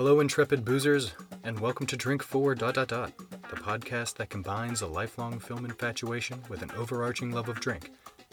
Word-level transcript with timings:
Hello, 0.00 0.20
intrepid 0.20 0.64
boozers, 0.64 1.12
and 1.44 1.60
welcome 1.60 1.86
to 1.86 1.94
Drink 1.94 2.22
For 2.22 2.54
dot 2.54 2.76
dot 2.76 2.88
dot, 2.88 3.12
the 3.50 3.56
podcast 3.56 4.14
that 4.14 4.30
combines 4.30 4.80
a 4.80 4.86
lifelong 4.86 5.38
film 5.38 5.66
infatuation 5.66 6.42
with 6.48 6.62
an 6.62 6.70
overarching 6.70 7.32
love 7.32 7.50
of 7.50 7.60
drink, 7.60 7.92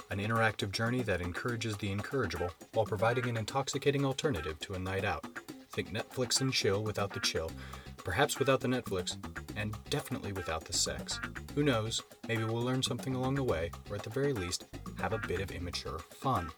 an 0.10 0.20
interactive 0.20 0.72
journey 0.72 1.02
that 1.04 1.20
encourages 1.20 1.76
the 1.76 1.92
incorrigible 1.92 2.50
while 2.72 2.86
providing 2.86 3.28
an 3.28 3.36
intoxicating 3.36 4.06
alternative 4.06 4.58
to 4.60 4.76
a 4.76 4.80
night 4.80 5.04
out. 5.04 5.26
Think 5.72 5.92
Netflix 5.92 6.40
and 6.40 6.54
chill 6.54 6.84
without 6.84 7.12
the 7.12 7.20
chill, 7.20 7.52
perhaps 7.98 8.40
without 8.40 8.62
the 8.62 8.70
Netflix, 8.70 9.18
and 9.58 9.78
definitely 9.90 10.32
without 10.32 10.64
the 10.64 10.72
sex. 10.72 11.20
Who 11.54 11.64
knows? 11.64 12.02
Maybe 12.30 12.46
we'll 12.46 12.64
learn 12.64 12.82
something 12.82 13.14
along 13.14 13.36
the 13.36 13.44
way, 13.44 13.72
or 13.90 13.98
at 13.98 14.04
the 14.04 14.10
very 14.10 14.32
least, 14.32 14.68
have 15.02 15.12
a 15.12 15.20
bit 15.28 15.42
of 15.42 15.52
immature 15.52 16.00
fun. 16.22 16.50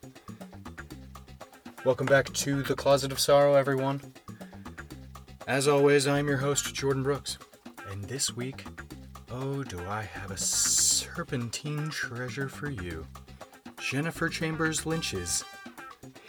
Welcome 1.84 2.05
back 2.05 2.31
to 2.31 2.62
the 2.62 2.76
Closet 2.76 3.12
of 3.12 3.20
Sorrow, 3.20 3.55
everyone. 3.55 4.01
As 5.49 5.67
always, 5.67 6.08
I'm 6.08 6.27
your 6.27 6.38
host, 6.38 6.76
Jordan 6.76 7.02
Brooks. 7.02 7.39
And 7.90 8.03
this 8.03 8.35
week, 8.35 8.66
oh, 9.31 9.63
do 9.63 9.80
I 9.90 10.03
have 10.03 10.30
a 10.30 10.38
serpentine 10.38 11.90
treasure 11.90 12.48
for 12.48 12.70
you. 12.70 13.07
Jennifer 13.81 14.30
Chambers 14.30 14.85
Lynch's 14.85 15.43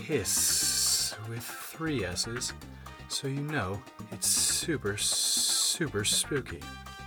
Hiss 0.00 1.14
with 1.28 1.44
three 1.44 2.02
S's, 2.02 2.54
so 3.08 3.28
you 3.28 3.42
know 3.42 3.82
it's 4.10 4.26
super, 4.26 4.96
super 4.96 6.02
spooky. 6.02 6.60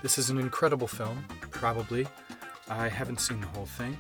This 0.04 0.20
is 0.20 0.30
an 0.30 0.38
incredible 0.38 0.88
film, 0.88 1.26
probably. 1.50 2.06
I 2.70 2.90
haven't 2.90 3.22
seen 3.22 3.42
the 3.42 3.48
whole 3.48 3.66
thing, 3.66 3.98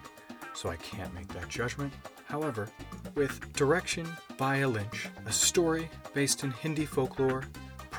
so 0.54 0.70
I 0.70 0.76
can't 0.76 1.16
make 1.16 1.30
that 1.30 1.50
judgment. 1.50 1.92
However, 2.26 2.70
with 3.16 3.52
direction 3.54 4.08
by 4.38 4.58
a 4.58 4.68
Lynch, 4.68 5.10
a 5.26 5.32
story 5.32 5.90
based 6.14 6.44
in 6.44 6.52
Hindi 6.52 6.86
folklore, 6.86 7.46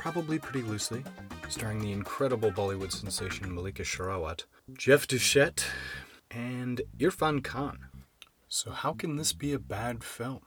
probably 0.05 0.39
pretty 0.39 0.61
loosely, 0.61 1.03
starring 1.49 1.81
the 1.81 1.91
incredible 1.91 2.53
Bollywood 2.53 2.93
sensation 2.93 3.47
Mallika 3.47 3.83
Sherawat, 3.83 4.45
Jeff 4.75 5.09
Duchette, 5.09 5.65
and 6.31 6.83
Irfan 6.99 7.43
Khan. 7.43 7.87
So, 8.47 8.71
how 8.71 8.93
can 8.93 9.17
this 9.17 9.33
be 9.33 9.55
a 9.55 9.59
bad 9.59 10.05
film? 10.05 10.43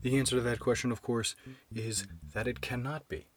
The 0.00 0.18
answer 0.18 0.34
to 0.34 0.42
that 0.42 0.58
question, 0.58 0.90
of 0.90 1.00
course, 1.00 1.36
is 1.72 2.08
that 2.34 2.48
it 2.48 2.60
cannot 2.60 3.06
be, 3.06 3.28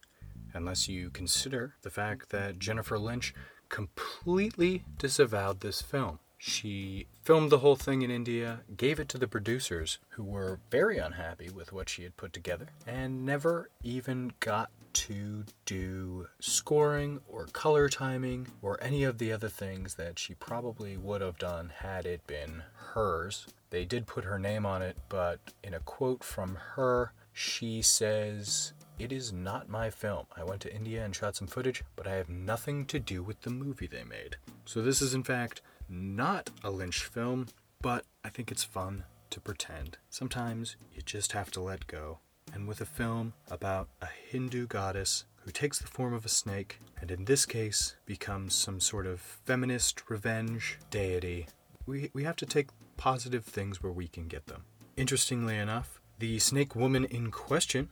unless 0.52 0.88
you 0.88 1.10
consider 1.10 1.76
the 1.82 1.90
fact 1.90 2.30
that 2.30 2.58
Jennifer 2.58 2.98
Lynch 2.98 3.32
completely 3.68 4.84
disavowed 4.98 5.60
this 5.60 5.80
film. 5.80 6.18
She 6.38 7.06
filmed 7.22 7.50
the 7.50 7.58
whole 7.58 7.76
thing 7.76 8.02
in 8.02 8.10
India, 8.10 8.62
gave 8.76 8.98
it 8.98 9.08
to 9.10 9.18
the 9.18 9.28
producers, 9.28 9.98
who 10.08 10.24
were 10.24 10.58
very 10.72 10.98
unhappy 10.98 11.50
with 11.50 11.72
what 11.72 11.88
she 11.88 12.02
had 12.02 12.16
put 12.16 12.32
together, 12.32 12.66
and 12.84 13.24
never 13.24 13.70
even 13.84 14.32
got 14.40 14.70
to 14.96 15.44
do 15.66 16.26
scoring 16.40 17.20
or 17.28 17.44
color 17.46 17.88
timing 17.88 18.46
or 18.62 18.82
any 18.82 19.04
of 19.04 19.18
the 19.18 19.30
other 19.30 19.50
things 19.50 19.94
that 19.96 20.18
she 20.18 20.32
probably 20.34 20.96
would 20.96 21.20
have 21.20 21.38
done 21.38 21.70
had 21.80 22.06
it 22.06 22.26
been 22.26 22.62
hers. 22.74 23.46
They 23.68 23.84
did 23.84 24.06
put 24.06 24.24
her 24.24 24.38
name 24.38 24.64
on 24.64 24.80
it, 24.80 24.96
but 25.10 25.38
in 25.62 25.74
a 25.74 25.80
quote 25.80 26.24
from 26.24 26.56
her, 26.76 27.12
she 27.34 27.82
says, 27.82 28.72
It 28.98 29.12
is 29.12 29.34
not 29.34 29.68
my 29.68 29.90
film. 29.90 30.24
I 30.34 30.44
went 30.44 30.62
to 30.62 30.74
India 30.74 31.04
and 31.04 31.14
shot 31.14 31.36
some 31.36 31.46
footage, 31.46 31.84
but 31.94 32.06
I 32.06 32.14
have 32.14 32.30
nothing 32.30 32.86
to 32.86 32.98
do 32.98 33.22
with 33.22 33.42
the 33.42 33.50
movie 33.50 33.86
they 33.86 34.04
made. 34.04 34.36
So 34.64 34.80
this 34.80 35.02
is, 35.02 35.12
in 35.12 35.24
fact, 35.24 35.60
not 35.90 36.48
a 36.64 36.70
Lynch 36.70 37.04
film, 37.04 37.48
but 37.82 38.04
I 38.24 38.30
think 38.30 38.50
it's 38.50 38.64
fun 38.64 39.04
to 39.28 39.40
pretend. 39.40 39.98
Sometimes 40.08 40.76
you 40.94 41.02
just 41.02 41.32
have 41.32 41.50
to 41.50 41.60
let 41.60 41.86
go. 41.86 42.20
And 42.56 42.66
with 42.66 42.80
a 42.80 42.86
film 42.86 43.34
about 43.50 43.90
a 44.00 44.06
Hindu 44.06 44.66
goddess 44.66 45.26
who 45.44 45.50
takes 45.50 45.78
the 45.78 45.86
form 45.86 46.14
of 46.14 46.24
a 46.24 46.30
snake, 46.30 46.80
and 46.98 47.10
in 47.10 47.26
this 47.26 47.44
case 47.44 47.96
becomes 48.06 48.54
some 48.54 48.80
sort 48.80 49.06
of 49.06 49.20
feminist 49.20 50.08
revenge 50.08 50.78
deity, 50.90 51.48
we, 51.84 52.10
we 52.14 52.24
have 52.24 52.36
to 52.36 52.46
take 52.46 52.68
positive 52.96 53.44
things 53.44 53.82
where 53.82 53.92
we 53.92 54.08
can 54.08 54.26
get 54.26 54.46
them. 54.46 54.64
Interestingly 54.96 55.58
enough, 55.58 56.00
the 56.18 56.38
snake 56.38 56.74
woman 56.74 57.04
in 57.04 57.30
question, 57.30 57.90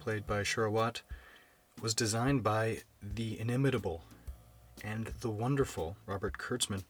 played 0.00 0.26
by 0.26 0.40
Sherawat, 0.40 1.02
was 1.80 1.94
designed 1.94 2.42
by 2.42 2.78
the 3.00 3.38
inimitable 3.38 4.02
and 4.82 5.12
the 5.20 5.30
wonderful 5.30 5.96
Robert 6.06 6.38
Kurtzman. 6.38 6.82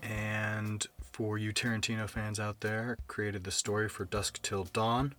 And 0.00 0.86
for 1.10 1.36
you 1.36 1.52
Tarantino 1.52 2.08
fans 2.08 2.38
out 2.38 2.60
there, 2.60 2.96
created 3.08 3.42
the 3.42 3.50
story 3.50 3.88
for 3.88 4.04
Dusk 4.04 4.40
Till 4.40 4.62
Dawn. 4.62 5.16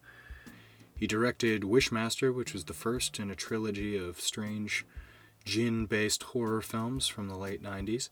He 0.97 1.07
directed 1.07 1.63
Wishmaster, 1.63 2.33
which 2.33 2.53
was 2.53 2.65
the 2.65 2.73
first 2.73 3.19
in 3.19 3.29
a 3.29 3.35
trilogy 3.35 3.97
of 3.97 4.21
strange 4.21 4.85
djinn 5.43 5.85
based 5.85 6.23
horror 6.23 6.61
films 6.61 7.07
from 7.07 7.27
the 7.27 7.37
late 7.37 7.61
90s. 7.61 8.09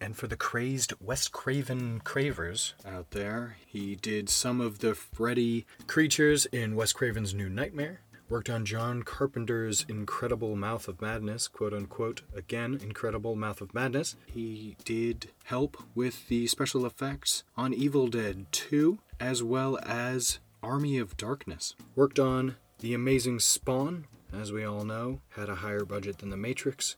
And 0.00 0.16
for 0.16 0.28
the 0.28 0.36
crazed 0.36 0.92
Wes 1.00 1.26
Craven 1.26 2.00
cravers 2.00 2.74
out 2.86 3.10
there, 3.10 3.56
he 3.66 3.96
did 3.96 4.28
some 4.28 4.60
of 4.60 4.78
the 4.78 4.94
Freddy 4.94 5.66
creatures 5.88 6.46
in 6.46 6.76
Wes 6.76 6.92
Craven's 6.92 7.34
New 7.34 7.48
Nightmare. 7.48 8.00
Worked 8.28 8.50
on 8.50 8.66
John 8.66 9.02
Carpenter's 9.04 9.86
incredible 9.88 10.54
Mouth 10.54 10.86
of 10.86 11.00
Madness, 11.00 11.48
quote 11.48 11.72
unquote, 11.72 12.20
again, 12.36 12.78
incredible 12.82 13.34
Mouth 13.34 13.62
of 13.62 13.74
Madness. 13.74 14.16
He 14.26 14.76
did 14.84 15.30
help 15.44 15.82
with 15.94 16.28
the 16.28 16.46
special 16.46 16.84
effects 16.84 17.42
on 17.56 17.72
Evil 17.72 18.06
Dead 18.06 18.44
2, 18.52 18.98
as 19.18 19.42
well 19.42 19.78
as 19.82 20.40
Army 20.62 20.98
of 20.98 21.16
Darkness. 21.16 21.74
Worked 21.94 22.18
on 22.18 22.56
The 22.80 22.94
Amazing 22.94 23.40
Spawn, 23.40 24.06
as 24.32 24.52
we 24.52 24.64
all 24.64 24.84
know, 24.84 25.20
had 25.30 25.48
a 25.48 25.56
higher 25.56 25.84
budget 25.84 26.18
than 26.18 26.30
The 26.30 26.36
Matrix, 26.36 26.96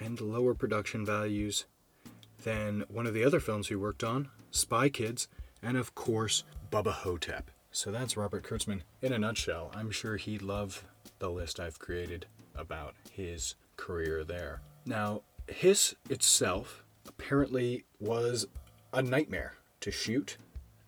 and 0.00 0.20
lower 0.20 0.54
production 0.54 1.04
values 1.04 1.66
than 2.42 2.84
one 2.88 3.06
of 3.06 3.14
the 3.14 3.24
other 3.24 3.40
films 3.40 3.68
he 3.68 3.74
worked 3.74 4.04
on, 4.04 4.28
Spy 4.50 4.88
Kids, 4.88 5.28
and 5.62 5.76
of 5.76 5.94
course, 5.94 6.44
Bubba 6.70 6.92
Ho-Tep. 6.92 7.50
So 7.72 7.90
that's 7.90 8.16
Robert 8.16 8.44
Kurtzman 8.44 8.82
in 9.02 9.12
a 9.12 9.18
nutshell. 9.18 9.72
I'm 9.74 9.90
sure 9.90 10.16
he'd 10.16 10.42
love 10.42 10.84
the 11.18 11.30
list 11.30 11.58
I've 11.58 11.78
created 11.78 12.26
about 12.54 12.94
his 13.10 13.54
career 13.76 14.24
there. 14.24 14.60
Now, 14.86 15.22
Hiss 15.48 15.94
itself 16.08 16.84
apparently 17.08 17.84
was 17.98 18.46
a 18.92 19.02
nightmare 19.02 19.54
to 19.80 19.90
shoot. 19.90 20.36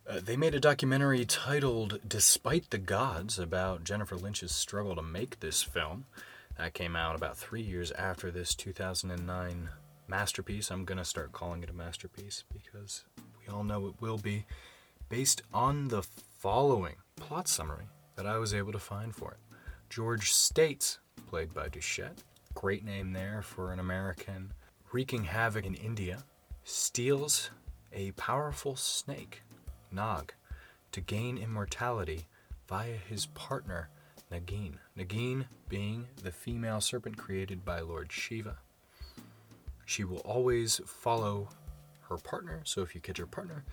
Uh, 0.09 0.21
they 0.25 0.37
made 0.37 0.55
a 0.55 0.61
documentary 0.61 1.25
titled 1.25 1.99
Despite 2.07 2.71
the 2.71 2.79
Gods 2.79 3.41
about 3.41 3.83
Jennifer 3.83 4.15
Lynch's 4.15 4.55
struggle 4.55 4.95
to 4.95 5.03
make 5.03 5.41
this 5.41 5.65
film. 5.65 6.05
That 6.57 6.75
came 6.75 6.95
out 6.95 7.17
about 7.17 7.37
three 7.37 7.61
years 7.61 7.91
after 7.91 8.31
this 8.31 8.55
2009 8.55 9.69
masterpiece. 10.07 10.71
I'm 10.71 10.85
going 10.85 10.99
to 10.99 11.05
start 11.05 11.33
calling 11.33 11.65
it 11.65 11.71
a 11.71 11.73
masterpiece 11.73 12.45
because 12.53 13.03
we 13.41 13.53
all 13.53 13.65
know 13.65 13.89
it 13.89 14.01
will 14.01 14.19
be, 14.19 14.47
based 15.09 15.43
on 15.53 15.89
the 15.89 16.05
following 16.39 16.95
plot 17.17 17.49
summary 17.49 17.89
that 18.15 18.27
I 18.27 18.39
was 18.39 18.55
able 18.55 18.73
to 18.73 18.79
find 18.79 19.13
for 19.13 19.33
it. 19.33 19.57
George 19.91 20.33
States, 20.33 21.01
played 21.27 21.53
by 21.53 21.69
Duchette, 21.69 22.23
great 22.55 22.85
name 22.85 23.13
there 23.13 23.43
for 23.43 23.73
an 23.73 23.81
American, 23.81 24.53
wreaking 24.93 25.25
havoc 25.25 25.67
in 25.67 25.75
India, 25.75 26.23
steals 26.63 27.51
a 27.93 28.13
powerful 28.13 28.77
snake, 28.77 29.43
Nag, 29.91 30.35
to 30.93 31.01
gain 31.01 31.39
immortality 31.39 32.27
via 32.69 32.97
his 32.97 33.27
partner, 33.27 33.89
Nagin. 34.31 34.75
Nagin 34.99 35.47
being 35.69 36.07
the 36.23 36.33
female 36.33 36.81
serpent 36.81 37.17
created 37.17 37.65
by 37.65 37.81
Lord 37.81 38.11
Shiva. 38.11 38.59
She 39.85 40.05
will 40.05 40.19
always 40.19 40.81
follow 40.85 41.49
her 42.09 42.17
partner, 42.17 42.61
so 42.65 42.83
if 42.83 42.95
you 42.95 43.01
catch 43.01 43.19
her 43.19 43.27
partner, 43.27 43.65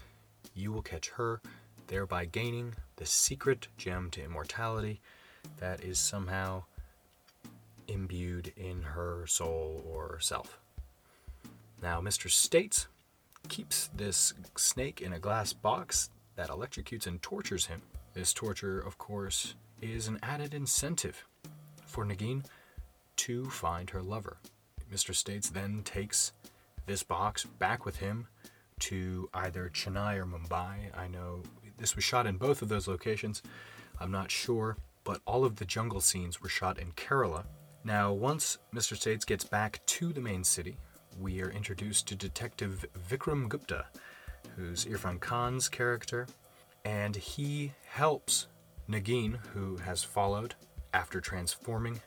you 0.53 0.71
will 0.71 0.81
catch 0.81 1.09
her, 1.09 1.41
thereby 1.87 2.25
gaining 2.25 2.75
the 2.97 3.05
secret 3.05 3.67
gem 3.77 4.09
to 4.11 4.23
immortality 4.23 5.01
that 5.57 5.83
is 5.83 5.99
somehow 5.99 6.63
imbued 7.87 8.53
in 8.55 8.81
her 8.81 9.25
soul 9.27 9.83
or 9.87 10.19
self. 10.19 10.59
Now, 11.81 11.99
Mr. 11.99 12.29
States 12.29 12.87
keeps 13.49 13.89
this 13.95 14.33
snake 14.55 15.01
in 15.01 15.13
a 15.13 15.19
glass 15.19 15.53
box 15.53 16.09
that 16.35 16.49
electrocutes 16.49 17.07
and 17.07 17.21
tortures 17.21 17.67
him. 17.67 17.81
This 18.13 18.33
torture, 18.33 18.79
of 18.79 18.97
course, 18.97 19.55
is 19.81 20.07
an 20.07 20.19
added 20.23 20.53
incentive 20.53 21.25
for 21.85 22.05
Nagin 22.05 22.43
to 23.17 23.45
find 23.45 23.89
her 23.89 24.01
lover. 24.01 24.37
Mr. 24.91 25.13
States 25.13 25.49
then 25.49 25.81
takes 25.83 26.31
this 26.85 27.03
box 27.03 27.45
back 27.45 27.85
with 27.85 27.97
him 27.97 28.27
to 28.79 29.29
either 29.33 29.69
Chennai 29.73 30.17
or 30.17 30.25
Mumbai. 30.25 30.95
I 30.97 31.07
know 31.07 31.43
this 31.77 31.95
was 31.95 32.03
shot 32.03 32.27
in 32.27 32.37
both 32.37 32.61
of 32.61 32.69
those 32.69 32.87
locations. 32.87 33.41
I'm 33.99 34.11
not 34.11 34.31
sure, 34.31 34.77
but 35.03 35.21
all 35.25 35.45
of 35.45 35.57
the 35.57 35.65
jungle 35.65 36.01
scenes 36.01 36.41
were 36.41 36.49
shot 36.49 36.77
in 36.79 36.91
Kerala. 36.93 37.45
Now, 37.83 38.13
once 38.13 38.57
Mr. 38.73 38.95
States 38.95 39.25
gets 39.25 39.43
back 39.43 39.81
to 39.87 40.13
the 40.13 40.21
main 40.21 40.43
city, 40.43 40.77
we 41.19 41.41
are 41.41 41.49
introduced 41.49 42.07
to 42.07 42.15
Detective 42.15 42.85
Vikram 43.09 43.47
Gupta, 43.47 43.85
who's 44.55 44.85
Irfan 44.85 45.19
Khan's 45.19 45.69
character, 45.69 46.27
and 46.85 47.15
he 47.15 47.71
helps 47.85 48.47
Nagin, 48.89 49.37
who 49.53 49.77
has 49.77 50.03
followed 50.03 50.55
after 50.93 51.21
transforming 51.21 51.99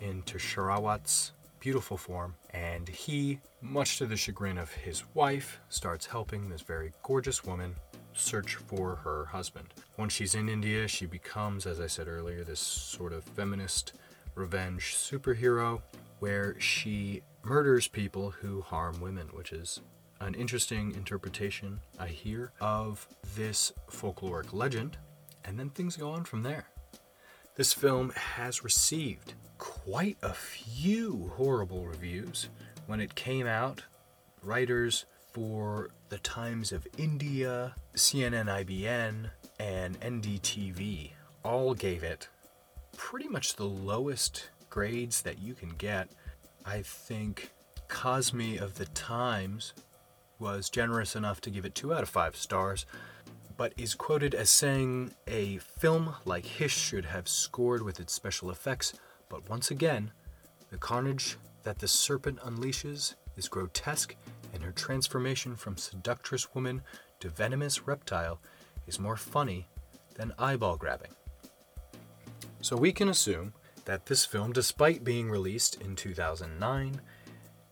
into 0.00 0.38
Sherawat's 0.38 1.32
beautiful 1.60 1.96
form, 1.96 2.34
and 2.50 2.88
he, 2.88 3.38
much 3.60 3.98
to 3.98 4.06
the 4.06 4.16
chagrin 4.16 4.58
of 4.58 4.72
his 4.72 5.04
wife, 5.14 5.60
starts 5.68 6.06
helping 6.06 6.48
this 6.48 6.62
very 6.62 6.92
gorgeous 7.02 7.44
woman 7.44 7.76
search 8.14 8.56
for 8.56 8.96
her 8.96 9.26
husband. 9.26 9.68
Once 9.96 10.12
she's 10.12 10.34
in 10.34 10.48
India, 10.48 10.88
she 10.88 11.06
becomes, 11.06 11.66
as 11.66 11.80
I 11.80 11.86
said 11.86 12.08
earlier, 12.08 12.44
this 12.44 12.60
sort 12.60 13.12
of 13.12 13.24
feminist 13.24 13.92
revenge 14.34 14.96
superhero 14.96 15.82
where 16.18 16.58
she 16.60 17.22
murders 17.44 17.88
people 17.88 18.30
who 18.30 18.60
harm 18.60 19.00
women, 19.00 19.28
which 19.32 19.52
is 19.52 19.80
an 20.20 20.34
interesting 20.34 20.94
interpretation 20.94 21.80
I 21.98 22.08
hear 22.08 22.52
of 22.60 23.06
this 23.34 23.72
folkloric 23.90 24.52
legend, 24.52 24.96
and 25.44 25.58
then 25.58 25.70
things 25.70 25.96
go 25.96 26.10
on 26.10 26.24
from 26.24 26.42
there. 26.42 26.66
This 27.56 27.72
film 27.72 28.10
has 28.10 28.64
received 28.64 29.34
quite 29.58 30.16
a 30.22 30.32
few 30.32 31.32
horrible 31.36 31.86
reviews. 31.86 32.48
When 32.86 33.00
it 33.00 33.14
came 33.14 33.46
out, 33.46 33.82
writers 34.42 35.04
for 35.32 35.90
the 36.08 36.18
Times 36.18 36.72
of 36.72 36.86
India, 36.98 37.74
CNN 37.94 38.46
IBN, 38.46 39.30
and 39.58 40.00
NDTV 40.00 41.12
all 41.44 41.74
gave 41.74 42.02
it 42.02 42.28
pretty 42.96 43.28
much 43.28 43.56
the 43.56 43.64
lowest 43.64 44.50
grades 44.70 45.22
that 45.22 45.38
you 45.38 45.54
can 45.54 45.70
get. 45.70 46.08
I 46.64 46.82
think 46.82 47.50
Kazmi 47.88 48.60
of 48.60 48.74
the 48.76 48.86
Times 48.86 49.74
was 50.38 50.70
generous 50.70 51.14
enough 51.14 51.40
to 51.42 51.50
give 51.50 51.64
it 51.64 51.74
2 51.74 51.92
out 51.92 52.02
of 52.02 52.08
5 52.08 52.36
stars, 52.36 52.86
but 53.56 53.72
is 53.76 53.94
quoted 53.94 54.34
as 54.34 54.50
saying 54.50 55.12
a 55.26 55.58
film 55.58 56.14
like 56.24 56.44
Hiss 56.44 56.72
should 56.72 57.04
have 57.04 57.28
scored 57.28 57.82
with 57.82 58.00
its 58.00 58.12
special 58.12 58.50
effects, 58.50 58.94
but 59.28 59.48
once 59.48 59.70
again, 59.70 60.10
the 60.70 60.78
carnage 60.78 61.36
that 61.62 61.78
the 61.78 61.88
serpent 61.88 62.38
unleashes 62.40 63.14
is 63.36 63.48
grotesque, 63.48 64.16
and 64.54 64.62
her 64.62 64.72
transformation 64.72 65.56
from 65.56 65.76
seductress 65.76 66.54
woman 66.54 66.82
to 67.20 67.28
venomous 67.28 67.86
reptile 67.86 68.40
is 68.86 68.98
more 68.98 69.16
funny 69.16 69.68
than 70.14 70.32
eyeball 70.38 70.76
grabbing. 70.76 71.12
So 72.60 72.76
we 72.76 72.92
can 72.92 73.08
assume 73.08 73.52
that 73.84 74.06
this 74.06 74.24
film, 74.24 74.52
despite 74.52 75.04
being 75.04 75.30
released 75.30 75.80
in 75.80 75.96
2009, 75.96 77.00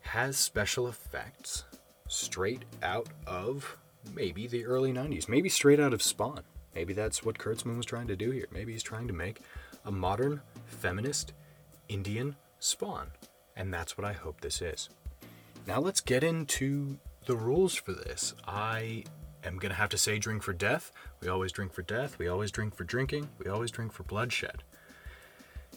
has 0.01 0.37
special 0.37 0.87
effects 0.87 1.65
straight 2.07 2.65
out 2.83 3.07
of 3.25 3.77
maybe 4.13 4.47
the 4.47 4.65
early 4.65 4.91
90s, 4.91 5.29
maybe 5.29 5.49
straight 5.49 5.79
out 5.79 5.93
of 5.93 6.01
Spawn. 6.01 6.43
Maybe 6.75 6.93
that's 6.93 7.23
what 7.23 7.37
Kurtzman 7.37 7.77
was 7.77 7.85
trying 7.85 8.07
to 8.07 8.15
do 8.15 8.31
here. 8.31 8.47
Maybe 8.51 8.73
he's 8.73 8.83
trying 8.83 9.07
to 9.07 9.13
make 9.13 9.41
a 9.85 9.91
modern, 9.91 10.41
feminist, 10.65 11.33
Indian 11.89 12.35
Spawn. 12.59 13.11
And 13.55 13.73
that's 13.73 13.97
what 13.97 14.05
I 14.05 14.13
hope 14.13 14.41
this 14.41 14.61
is. 14.61 14.89
Now 15.67 15.79
let's 15.79 16.01
get 16.01 16.23
into 16.23 16.97
the 17.25 17.35
rules 17.35 17.75
for 17.75 17.91
this. 17.91 18.33
I 18.47 19.03
am 19.43 19.57
going 19.57 19.71
to 19.71 19.77
have 19.77 19.89
to 19.89 19.97
say 19.97 20.17
drink 20.17 20.43
for 20.43 20.53
death. 20.53 20.91
We 21.21 21.27
always 21.27 21.51
drink 21.51 21.73
for 21.73 21.81
death. 21.81 22.17
We 22.17 22.27
always 22.27 22.51
drink 22.51 22.75
for 22.75 22.83
drinking. 22.83 23.29
We 23.37 23.49
always 23.49 23.71
drink 23.71 23.91
for 23.91 24.03
bloodshed. 24.03 24.63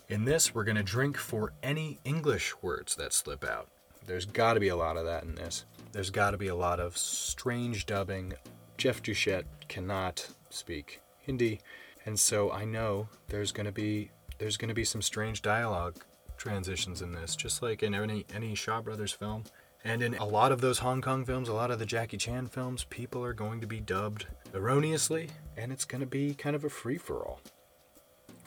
In 0.06 0.26
this, 0.26 0.54
we're 0.54 0.64
going 0.64 0.76
to 0.76 0.82
drink 0.82 1.16
for 1.16 1.54
any 1.62 1.98
English 2.04 2.54
words 2.60 2.94
that 2.96 3.14
slip 3.14 3.42
out. 3.42 3.68
There's 4.06 4.26
got 4.26 4.52
to 4.52 4.60
be 4.60 4.68
a 4.68 4.76
lot 4.76 4.98
of 4.98 5.06
that 5.06 5.22
in 5.22 5.34
this. 5.34 5.64
There's 5.92 6.10
got 6.10 6.32
to 6.32 6.36
be 6.36 6.48
a 6.48 6.54
lot 6.54 6.78
of 6.78 6.98
strange 6.98 7.86
dubbing. 7.86 8.34
Jeff 8.76 9.02
Duchette 9.02 9.46
cannot 9.68 10.28
speak 10.50 11.00
Hindi, 11.20 11.60
and 12.04 12.20
so 12.20 12.52
I 12.52 12.66
know 12.66 13.08
there's 13.28 13.50
going 13.50 13.64
to 13.64 13.72
be 13.72 14.10
there's 14.38 14.58
going 14.58 14.68
to 14.68 14.74
be 14.74 14.84
some 14.84 15.00
strange 15.00 15.40
dialogue 15.40 15.96
transitions 16.36 17.00
in 17.00 17.12
this, 17.12 17.34
just 17.34 17.62
like 17.62 17.82
in 17.82 17.94
any 17.94 18.26
any 18.34 18.54
Shaw 18.54 18.82
Brothers 18.82 19.12
film. 19.12 19.44
And 19.84 20.02
in 20.02 20.14
a 20.16 20.26
lot 20.26 20.52
of 20.52 20.60
those 20.60 20.80
Hong 20.80 21.00
Kong 21.00 21.24
films, 21.24 21.48
a 21.48 21.54
lot 21.54 21.70
of 21.70 21.78
the 21.78 21.86
Jackie 21.86 22.18
Chan 22.18 22.48
films, 22.48 22.84
people 22.84 23.24
are 23.24 23.32
going 23.32 23.62
to 23.62 23.66
be 23.66 23.80
dubbed 23.80 24.26
erroneously, 24.52 25.30
and 25.56 25.72
it's 25.72 25.86
going 25.86 26.00
to 26.00 26.06
be 26.06 26.34
kind 26.34 26.56
of 26.56 26.64
a 26.64 26.70
free 26.70 26.98
for 26.98 27.24
all. 27.24 27.40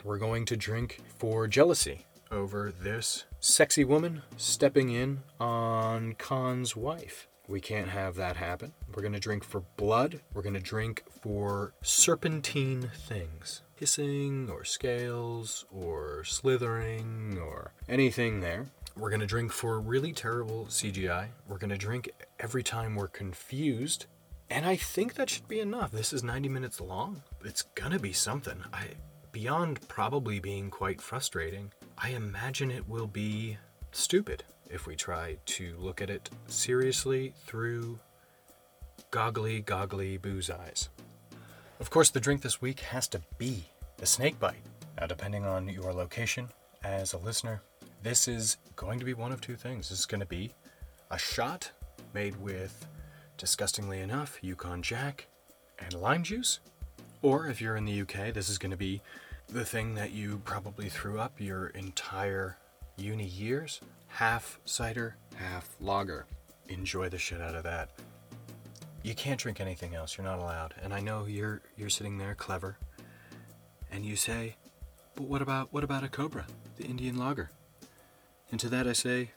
We're 0.04 0.18
going 0.18 0.46
to 0.46 0.56
drink 0.56 1.00
for 1.18 1.48
jealousy 1.48 2.06
over 2.32 2.72
this 2.72 3.26
sexy 3.40 3.84
woman 3.84 4.22
stepping 4.38 4.90
in 4.90 5.24
on 5.40 6.14
Khan's 6.14 6.76
wife. 6.76 7.28
We 7.48 7.62
can't 7.62 7.90
have 7.90 8.16
that 8.16 8.36
happen. 8.36 8.74
We're 8.94 9.02
going 9.02 9.14
to 9.14 9.20
drink 9.20 9.44
for 9.44 9.62
blood. 9.78 10.20
We're 10.34 10.42
going 10.42 10.54
to 10.54 10.60
drink 10.60 11.04
for 11.22 11.74
serpentine 11.82 12.92
things. 13.08 13.62
Hissing 13.76 14.50
or 14.52 14.66
scales 14.66 15.66
or 15.72 16.24
slithering 16.26 17.38
or 17.42 17.74
anything 17.88 18.42
there. 18.42 18.68
We're 18.98 19.10
going 19.10 19.22
to 19.22 19.28
drink 19.28 19.52
for 19.52 19.80
really 19.80 20.12
terrible 20.12 20.66
CGI. 20.66 21.28
We're 21.48 21.60
going 21.60 21.70
to 21.70 21.78
drink 21.78 22.10
every 22.40 22.64
time 22.64 22.96
we're 22.96 23.08
confused. 23.08 24.08
And 24.50 24.66
I 24.66 24.76
think 24.76 25.14
that 25.14 25.30
should 25.30 25.48
be 25.48 25.60
enough. 25.60 25.92
This 25.92 26.12
is 26.12 26.24
90 26.24 26.50
minutes 26.50 26.82
long. 26.82 27.22
It's 27.46 27.62
going 27.62 27.92
to 27.92 28.00
be 28.00 28.14
something. 28.14 28.64
I 28.74 28.88
beyond 29.38 29.88
probably 29.88 30.40
being 30.40 30.68
quite 30.72 31.00
frustrating, 31.00 31.72
I 31.96 32.10
imagine 32.10 32.72
it 32.72 32.90
will 32.90 33.06
be 33.06 33.56
stupid 33.92 34.44
if 34.68 34.88
we 34.88 34.96
try 34.96 35.38
to 35.46 35.76
look 35.78 36.02
at 36.02 36.10
it 36.10 36.28
seriously 36.48 37.36
through 37.46 38.00
goggly, 39.12 39.62
goggly 39.62 40.18
booze 40.18 40.50
eyes. 40.50 40.90
Of 41.80 41.92
course, 41.92 42.10
the 42.10 42.20
drink 42.20 42.42
this 42.42 42.64
week 42.64 42.80
has 42.80 43.08
to 43.10 43.22
be 43.38 43.66
a 44.02 44.08
snake 44.08 44.40
bite. 44.40 44.66
Now, 45.00 45.06
depending 45.06 45.46
on 45.46 45.70
your 45.70 45.94
location 45.94 46.50
as 46.84 47.14
a 47.14 47.20
listener, 47.20 47.62
this 48.02 48.28
is 48.28 48.58
going 48.76 48.98
to 48.98 49.06
be 49.06 49.14
one 49.14 49.32
of 49.32 49.40
two 49.40 49.56
things. 49.56 49.90
This 49.90 50.00
is 50.00 50.08
going 50.08 50.22
to 50.22 50.26
be 50.26 50.52
a 51.12 51.20
shot 51.20 51.70
made 52.16 52.36
with, 52.42 52.88
disgustingly 53.38 54.00
enough, 54.00 54.40
Yukon 54.42 54.82
Jack 54.82 55.28
and 55.78 55.94
lime 55.94 56.24
juice. 56.24 56.60
Or 57.22 57.48
if 57.48 57.62
you're 57.62 57.76
in 57.76 57.86
the 57.86 58.02
UK, 58.02 58.34
this 58.34 58.50
is 58.50 58.58
going 58.58 58.72
to 58.72 58.78
be 58.78 59.02
the 59.48 59.66
thing 59.66 59.96
that 59.96 60.12
you 60.12 60.42
probably 60.44 60.90
threw 60.90 61.20
up 61.20 61.40
your 61.40 61.68
entire 61.68 62.58
uni 62.98 63.26
years 63.26 63.82
half 64.08 64.60
cider, 64.66 65.16
half 65.36 65.76
lager. 65.80 66.26
Enjoy 66.70 67.08
the 67.08 67.18
shit 67.18 67.42
out 67.42 67.56
of 67.56 67.64
that. 67.64 67.90
You 69.04 69.16
can't 69.16 69.40
drink 69.40 69.62
anything 69.62 69.96
else. 69.96 70.18
You're 70.18 70.26
not 70.26 70.40
allowed. 70.40 70.74
And 70.82 70.94
I 70.94 71.00
know 71.00 71.26
you're 71.26 71.62
you're 71.78 71.90
sitting 71.90 72.18
there 72.18 72.36
clever 72.36 72.78
and 73.92 74.06
you 74.06 74.16
say, 74.16 74.56
"But 75.16 75.24
what 75.26 75.42
about 75.42 75.72
what 75.72 75.84
about 75.84 76.04
a 76.04 76.10
cobra, 76.10 76.46
the 76.76 76.86
Indian 76.86 77.18
lager?" 77.18 77.52
And 78.52 78.60
to 78.60 78.70
that 78.70 78.88
I 78.88 78.94
say, 78.94 79.32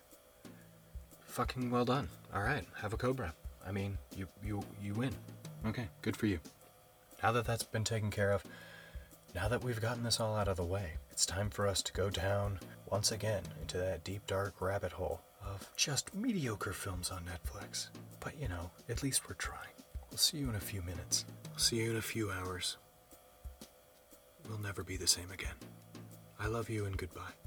"Fucking 1.26 1.70
well 1.70 1.84
done. 1.84 2.08
All 2.34 2.42
right, 2.42 2.66
have 2.76 2.92
a 2.92 2.96
cobra. 2.96 3.32
I 3.64 3.70
mean, 3.70 3.98
you 4.16 4.26
you 4.42 4.62
you 4.82 4.94
win. 4.94 5.14
Okay, 5.64 5.88
good 6.02 6.16
for 6.16 6.26
you." 6.26 6.40
Now 7.22 7.32
that 7.32 7.44
that's 7.44 7.62
been 7.62 7.84
taken 7.84 8.10
care 8.10 8.32
of, 8.32 8.42
now 9.34 9.48
that 9.48 9.62
we've 9.62 9.80
gotten 9.80 10.02
this 10.02 10.20
all 10.20 10.36
out 10.36 10.48
of 10.48 10.56
the 10.56 10.64
way, 10.64 10.94
it's 11.10 11.24
time 11.24 11.50
for 11.50 11.66
us 11.66 11.82
to 11.82 11.92
go 11.92 12.10
down 12.10 12.58
once 12.86 13.12
again 13.12 13.42
into 13.60 13.78
that 13.78 14.04
deep 14.04 14.26
dark 14.26 14.60
rabbit 14.60 14.92
hole 14.92 15.20
of 15.44 15.68
just 15.76 16.14
mediocre 16.14 16.72
films 16.72 17.10
on 17.10 17.24
Netflix. 17.24 17.88
But 18.18 18.40
you 18.40 18.48
know, 18.48 18.70
at 18.88 19.02
least 19.02 19.28
we're 19.28 19.34
trying. 19.34 19.58
We'll 20.10 20.18
see 20.18 20.38
you 20.38 20.48
in 20.48 20.56
a 20.56 20.60
few 20.60 20.82
minutes. 20.82 21.24
See 21.56 21.76
you 21.76 21.90
in 21.90 21.96
a 21.96 22.02
few 22.02 22.30
hours. 22.30 22.76
We'll 24.48 24.58
never 24.58 24.82
be 24.82 24.96
the 24.96 25.06
same 25.06 25.30
again. 25.30 25.54
I 26.38 26.48
love 26.48 26.68
you 26.68 26.86
and 26.86 26.96
goodbye. 26.96 27.39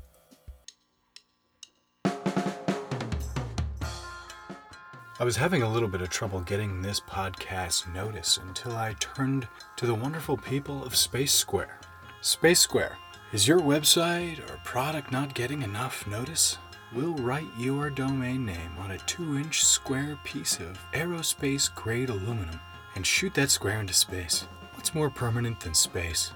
I 5.19 5.25
was 5.25 5.37
having 5.37 5.61
a 5.61 5.69
little 5.69 5.87
bit 5.87 6.01
of 6.01 6.09
trouble 6.09 6.39
getting 6.39 6.81
this 6.81 6.99
podcast 6.99 7.93
notice 7.93 8.37
until 8.37 8.75
I 8.75 8.95
turned 8.99 9.47
to 9.75 9.85
the 9.85 9.93
wonderful 9.93 10.35
people 10.35 10.83
of 10.83 10.95
Space 10.95 11.31
Square. 11.31 11.77
Space 12.21 12.59
Square, 12.59 12.97
is 13.31 13.47
your 13.47 13.59
website 13.59 14.39
or 14.49 14.59
product 14.63 15.11
not 15.11 15.35
getting 15.35 15.61
enough 15.61 16.07
notice? 16.07 16.57
We'll 16.95 17.13
write 17.13 17.45
your 17.59 17.91
domain 17.91 18.43
name 18.43 18.71
on 18.79 18.89
a 18.89 18.97
2 18.97 19.37
inch 19.37 19.63
square 19.63 20.17
piece 20.23 20.59
of 20.59 20.79
aerospace 20.93 21.73
grade 21.75 22.09
aluminum 22.09 22.59
and 22.95 23.05
shoot 23.05 23.35
that 23.35 23.51
square 23.51 23.81
into 23.81 23.93
space. 23.93 24.47
What's 24.73 24.95
more 24.95 25.11
permanent 25.11 25.59
than 25.59 25.75
space? 25.75 26.31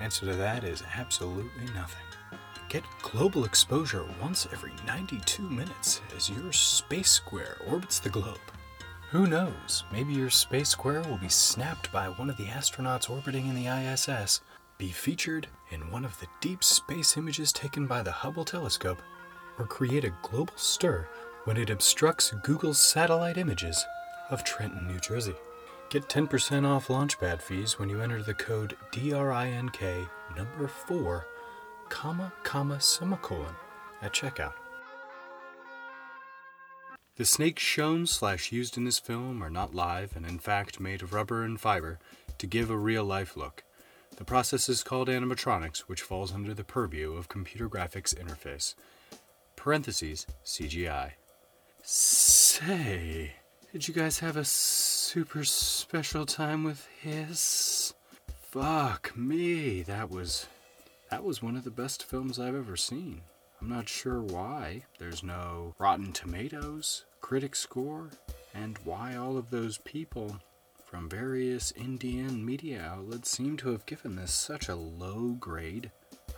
Answer 0.00 0.26
to 0.26 0.34
that 0.34 0.64
is 0.64 0.82
absolutely 0.96 1.66
nothing. 1.72 2.02
Get 2.72 2.84
global 3.02 3.44
exposure 3.44 4.06
once 4.18 4.48
every 4.50 4.72
92 4.86 5.42
minutes 5.42 6.00
as 6.16 6.30
your 6.30 6.54
space 6.54 7.10
square 7.10 7.58
orbits 7.68 7.98
the 7.98 8.08
globe. 8.08 8.40
Who 9.10 9.26
knows? 9.26 9.84
Maybe 9.92 10.14
your 10.14 10.30
space 10.30 10.70
square 10.70 11.02
will 11.02 11.18
be 11.18 11.28
snapped 11.28 11.92
by 11.92 12.08
one 12.08 12.30
of 12.30 12.38
the 12.38 12.46
astronauts 12.46 13.10
orbiting 13.10 13.46
in 13.46 13.54
the 13.54 13.66
ISS, 13.66 14.40
be 14.78 14.88
featured 14.88 15.48
in 15.70 15.90
one 15.90 16.02
of 16.02 16.18
the 16.18 16.28
deep 16.40 16.64
space 16.64 17.18
images 17.18 17.52
taken 17.52 17.86
by 17.86 18.00
the 18.00 18.10
Hubble 18.10 18.46
telescope, 18.46 19.02
or 19.58 19.66
create 19.66 20.04
a 20.04 20.14
global 20.22 20.56
stir 20.56 21.06
when 21.44 21.58
it 21.58 21.68
obstructs 21.68 22.32
Google's 22.42 22.82
satellite 22.82 23.36
images 23.36 23.84
of 24.30 24.44
Trenton, 24.44 24.88
New 24.88 24.98
Jersey. 24.98 25.34
Get 25.90 26.08
10% 26.08 26.66
off 26.66 26.88
Launchpad 26.88 27.42
fees 27.42 27.78
when 27.78 27.90
you 27.90 28.00
enter 28.00 28.22
the 28.22 28.32
code 28.32 28.78
DRINK 28.92 30.08
number 30.34 30.68
4 30.68 31.26
comma, 31.92 32.32
comma, 32.42 32.80
semicolon 32.80 33.54
at 34.00 34.14
checkout. 34.14 34.54
The 37.16 37.26
snakes 37.26 37.62
shown 37.62 38.06
slash 38.06 38.50
used 38.50 38.78
in 38.78 38.86
this 38.86 38.98
film 38.98 39.42
are 39.42 39.50
not 39.50 39.74
live 39.74 40.16
and 40.16 40.24
in 40.24 40.38
fact 40.38 40.80
made 40.80 41.02
of 41.02 41.12
rubber 41.12 41.44
and 41.44 41.60
fiber 41.60 41.98
to 42.38 42.46
give 42.46 42.70
a 42.70 42.78
real 42.78 43.04
life 43.04 43.36
look. 43.36 43.62
The 44.16 44.24
process 44.24 44.70
is 44.70 44.82
called 44.82 45.08
animatronics, 45.08 45.80
which 45.80 46.00
falls 46.00 46.32
under 46.32 46.54
the 46.54 46.64
purview 46.64 47.12
of 47.12 47.28
computer 47.28 47.68
graphics 47.68 48.14
interface. 48.14 48.74
Parentheses, 49.54 50.26
CGI. 50.46 51.12
Say, 51.82 53.34
did 53.70 53.86
you 53.86 53.92
guys 53.92 54.20
have 54.20 54.38
a 54.38 54.46
super 54.46 55.44
special 55.44 56.24
time 56.24 56.64
with 56.64 56.88
Hiss? 57.02 57.92
Fuck 58.50 59.14
me, 59.14 59.82
that 59.82 60.10
was 60.10 60.46
that 61.12 61.22
was 61.22 61.42
one 61.42 61.56
of 61.56 61.64
the 61.64 61.70
best 61.70 62.04
films 62.04 62.38
I've 62.38 62.54
ever 62.54 62.74
seen. 62.74 63.20
I'm 63.60 63.68
not 63.68 63.86
sure 63.86 64.22
why. 64.22 64.84
There's 64.98 65.22
no 65.22 65.74
Rotten 65.78 66.10
Tomatoes, 66.10 67.04
critic 67.20 67.54
score, 67.54 68.08
and 68.54 68.78
why 68.84 69.16
all 69.16 69.36
of 69.36 69.50
those 69.50 69.76
people 69.76 70.38
from 70.86 71.10
various 71.10 71.70
Indian 71.72 72.42
media 72.42 72.80
outlets 72.80 73.30
seem 73.30 73.58
to 73.58 73.68
have 73.72 73.84
given 73.84 74.16
this 74.16 74.32
such 74.32 74.70
a 74.70 74.74
low 74.74 75.36
grade 75.38 75.90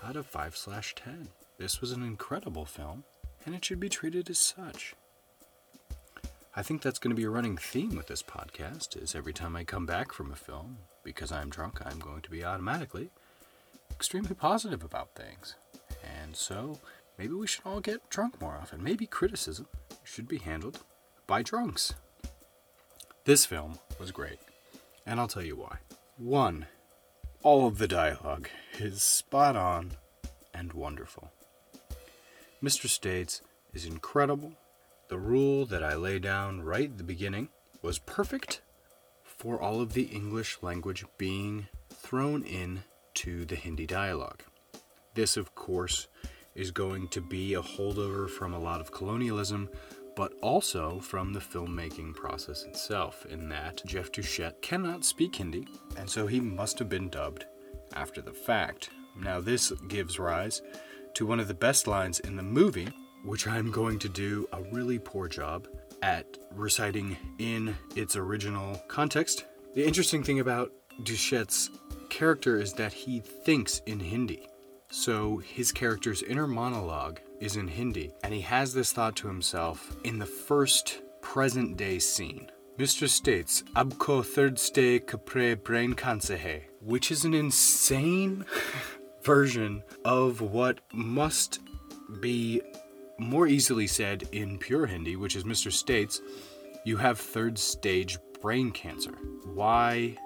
out 0.04 0.16
of 0.16 0.26
5 0.26 0.57
slash 0.57 0.97
10. 0.97 1.28
This 1.57 1.81
was 1.81 1.93
an 1.93 2.02
incredible 2.02 2.64
film, 2.64 3.04
and 3.47 3.54
it 3.54 3.64
should 3.64 3.78
be 3.78 3.88
treated 3.88 4.28
as 4.28 4.40
such. 4.40 4.97
I 6.57 6.64
think 6.64 6.83
that's 6.83 6.99
going 6.99 7.14
to 7.14 7.21
be 7.21 7.26
a 7.26 7.31
running 7.31 7.59
theme 7.59 7.95
with 7.95 8.09
this 8.09 8.25
podcast 8.25 9.00
is 9.00 9.14
every 9.14 9.33
time 9.33 9.54
I 9.54 9.62
come 9.62 9.87
back 9.87 10.12
from 10.12 10.33
a 10.33 10.37
film, 10.37 10.78
because 11.04 11.31
I'm 11.31 11.49
drunk, 11.49 11.78
I'm 11.87 12.00
going 12.00 12.23
to 12.23 12.31
be 12.31 12.45
automatically 12.45 13.11
extremely 13.91 14.35
positive 14.35 14.85
about 14.85 15.14
things. 15.14 15.57
And 16.23 16.37
so, 16.37 16.79
maybe 17.19 17.35
we 17.35 17.47
should 17.47 17.64
all 17.64 17.81
get 17.81 18.09
drunk 18.11 18.41
more 18.41 18.57
often. 18.61 18.83
Maybe 18.83 19.07
criticism 19.07 19.67
should 20.03 20.29
be 20.29 20.38
handled 20.38 20.81
by 21.26 21.43
drunks. 21.43 21.95
This 23.25 23.47
film 23.47 23.79
was 23.99 24.11
great, 24.11 24.38
and 25.07 25.19
I'll 25.19 25.29
tell 25.29 25.45
you 25.45 25.57
why. 25.57 25.79
One, 26.17 26.67
all 27.43 27.67
of 27.67 27.79
the 27.79 27.88
dialogue 27.88 28.49
is 28.79 29.03
spot 29.03 29.57
on 29.57 29.93
and 30.53 30.73
wonderful. 30.73 31.33
Mr. 32.62 32.88
States 32.88 33.43
is 33.73 33.85
incredible. 33.85 34.53
The 35.09 35.19
rule 35.19 35.67
that 35.67 35.83
I 35.83 35.95
lay 35.95 36.19
down 36.19 36.62
right 36.62 36.91
at 36.91 36.99
the 36.99 37.05
beginning 37.05 37.49
was 37.83 37.99
perfect 37.99 38.62
for 39.23 39.61
all 39.61 39.81
of 39.81 39.93
the 39.93 40.05
English 40.05 40.59
language 40.62 41.05
being 41.19 41.69
thrown 41.91 42.43
in 42.43 42.85
to 43.14 43.44
the 43.44 43.56
Hindi 43.56 43.87
dialogue. 43.87 44.42
This, 45.14 45.37
of 45.37 45.54
course, 45.54 46.09
is 46.54 46.71
going 46.71 47.09
to 47.09 47.21
be 47.21 47.54
a 47.54 47.62
holdover 47.62 48.28
from 48.28 48.54
a 48.54 48.59
lot 48.59 48.80
of 48.80 48.92
colonialism, 48.92 49.68
but 50.16 50.33
also 50.42 51.00
from 51.00 51.33
the 51.33 51.40
filmmaking 51.40 52.14
process 52.14 52.64
itself, 52.64 53.26
in 53.26 53.49
that 53.49 53.83
Jeff 53.85 54.12
Duchette 54.12 54.62
cannot 54.62 55.04
speak 55.04 55.37
Hindi, 55.37 55.66
and 55.97 56.09
so 56.09 56.26
he 56.26 56.40
must 56.40 56.78
have 56.78 56.88
been 56.88 57.09
dubbed 57.09 57.44
after 57.94 58.21
the 58.21 58.33
fact. 58.33 58.90
Now, 59.16 59.40
this 59.40 59.73
gives 59.88 60.18
rise 60.18 60.62
to 61.14 61.26
one 61.26 61.40
of 61.40 61.49
the 61.49 61.54
best 61.54 61.87
lines 61.87 62.21
in 62.21 62.37
the 62.37 62.42
movie, 62.42 62.88
which 63.25 63.47
I'm 63.47 63.71
going 63.71 63.99
to 64.00 64.09
do 64.09 64.49
a 64.52 64.62
really 64.73 64.99
poor 64.99 65.28
job 65.28 65.66
at 66.02 66.38
reciting 66.54 67.16
in 67.38 67.76
its 67.97 68.16
original 68.16 68.83
context. 68.88 69.44
The 69.75 69.87
interesting 69.87 70.23
thing 70.23 70.40
about 70.40 70.73
Duchette's 71.02 71.71
character 72.11 72.61
is 72.61 72.73
that 72.75 72.92
he 72.92 73.20
thinks 73.20 73.80
in 73.87 74.00
Hindi. 74.00 74.49
So 74.90 75.38
his 75.38 75.73
character's 75.73 76.23
inner 76.23 76.46
monologue 76.46 77.20
is 77.40 77.56
in 77.56 77.68
Hindi, 77.68 78.12
and 78.23 78.32
he 78.32 78.40
has 78.42 78.73
this 78.73 78.92
thought 78.92 79.16
to 79.16 79.28
himself 79.28 79.96
in 80.04 80.18
the 80.18 80.26
first 80.26 81.02
present 81.20 81.76
day 81.76 81.99
scene. 81.99 82.50
Mr. 82.78 83.08
states, 83.08 83.62
Abko 83.76 84.25
third 84.25 84.58
stay 84.58 84.99
kapre 84.99 85.62
brain 85.62 85.94
cancer 85.94 86.62
which 86.80 87.11
is 87.11 87.25
an 87.25 87.34
insane 87.34 88.44
version 89.23 89.82
of 90.04 90.40
what 90.40 90.80
must 90.92 91.61
be 92.20 92.61
more 93.18 93.46
easily 93.46 93.87
said 93.87 94.28
in 94.32 94.58
pure 94.58 94.87
Hindi, 94.87 95.16
which 95.16 95.37
is 95.37 95.44
Mr. 95.44 95.73
states, 95.73 96.20
you 96.84 96.96
have 96.96 97.18
third 97.18 97.58
stage 97.58 98.18
brain 98.42 98.70
cancer. 98.70 99.12
Why 99.54 100.16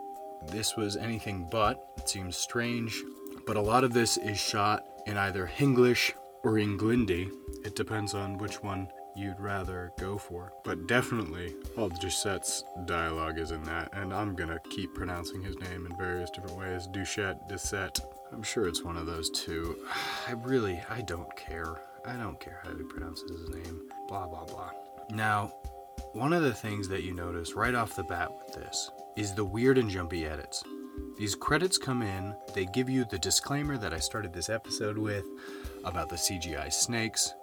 this 0.46 0.76
was 0.76 0.96
anything 0.96 1.48
but, 1.50 1.84
it 1.96 2.08
seems 2.08 2.36
strange, 2.36 3.02
but 3.46 3.56
a 3.56 3.60
lot 3.60 3.84
of 3.84 3.92
this 3.92 4.16
is 4.16 4.38
shot 4.38 4.84
in 5.06 5.16
either 5.16 5.46
Hinglish 5.46 6.12
or 6.44 6.52
Englindi. 6.52 7.30
It 7.64 7.74
depends 7.74 8.14
on 8.14 8.38
which 8.38 8.62
one 8.62 8.88
you'd 9.16 9.40
rather 9.40 9.92
go 9.98 10.16
for. 10.16 10.52
But 10.64 10.86
definitely, 10.86 11.54
all 11.76 11.90
Duchette's 11.90 12.64
dialogue 12.86 13.38
is 13.38 13.50
in 13.50 13.62
that, 13.64 13.90
and 13.92 14.14
I'm 14.14 14.34
gonna 14.36 14.60
keep 14.70 14.94
pronouncing 14.94 15.42
his 15.42 15.58
name 15.58 15.86
in 15.86 15.96
various 15.96 16.30
different 16.30 16.56
ways. 16.56 16.86
Duchette, 16.86 17.48
Ducette. 17.50 18.00
I'm 18.32 18.42
sure 18.42 18.68
it's 18.68 18.84
one 18.84 18.96
of 18.96 19.06
those 19.06 19.30
two. 19.30 19.78
I 20.28 20.32
really, 20.32 20.80
I 20.88 21.00
don't 21.00 21.34
care. 21.36 21.80
I 22.06 22.14
don't 22.16 22.38
care 22.38 22.60
how 22.62 22.76
he 22.76 22.84
pronounces 22.84 23.30
his 23.30 23.50
name. 23.50 23.90
Blah, 24.06 24.28
blah, 24.28 24.44
blah. 24.44 24.70
Now, 25.10 25.52
one 26.12 26.32
of 26.32 26.42
the 26.42 26.54
things 26.54 26.88
that 26.88 27.02
you 27.02 27.12
notice 27.14 27.54
right 27.54 27.74
off 27.74 27.94
the 27.94 28.02
bat 28.02 28.30
with 28.34 28.54
this 28.54 28.90
is 29.16 29.34
the 29.34 29.44
weird 29.44 29.78
and 29.78 29.90
jumpy 29.90 30.26
edits. 30.26 30.62
These 31.18 31.34
credits 31.34 31.78
come 31.78 32.02
in, 32.02 32.34
they 32.54 32.64
give 32.66 32.88
you 32.88 33.04
the 33.04 33.18
disclaimer 33.18 33.76
that 33.76 33.92
I 33.92 33.98
started 33.98 34.32
this 34.32 34.48
episode 34.48 34.96
with 34.96 35.24
about 35.84 36.08
the 36.08 36.16
CGI 36.16 36.72
snakes, 36.72 37.34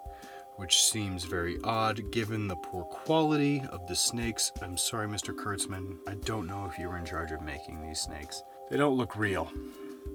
which 0.56 0.82
seems 0.82 1.24
very 1.24 1.58
odd 1.64 2.10
given 2.10 2.48
the 2.48 2.56
poor 2.56 2.84
quality 2.84 3.62
of 3.70 3.86
the 3.86 3.96
snakes. 3.96 4.52
I'm 4.62 4.76
sorry, 4.76 5.06
Mr. 5.06 5.34
Kurtzman, 5.34 5.98
I 6.08 6.14
don't 6.24 6.46
know 6.46 6.66
if 6.66 6.78
you 6.78 6.88
were 6.88 6.98
in 6.98 7.04
charge 7.04 7.32
of 7.32 7.42
making 7.42 7.82
these 7.82 8.00
snakes. 8.00 8.42
They 8.70 8.76
don't 8.76 8.96
look 8.96 9.16
real. 9.16 9.50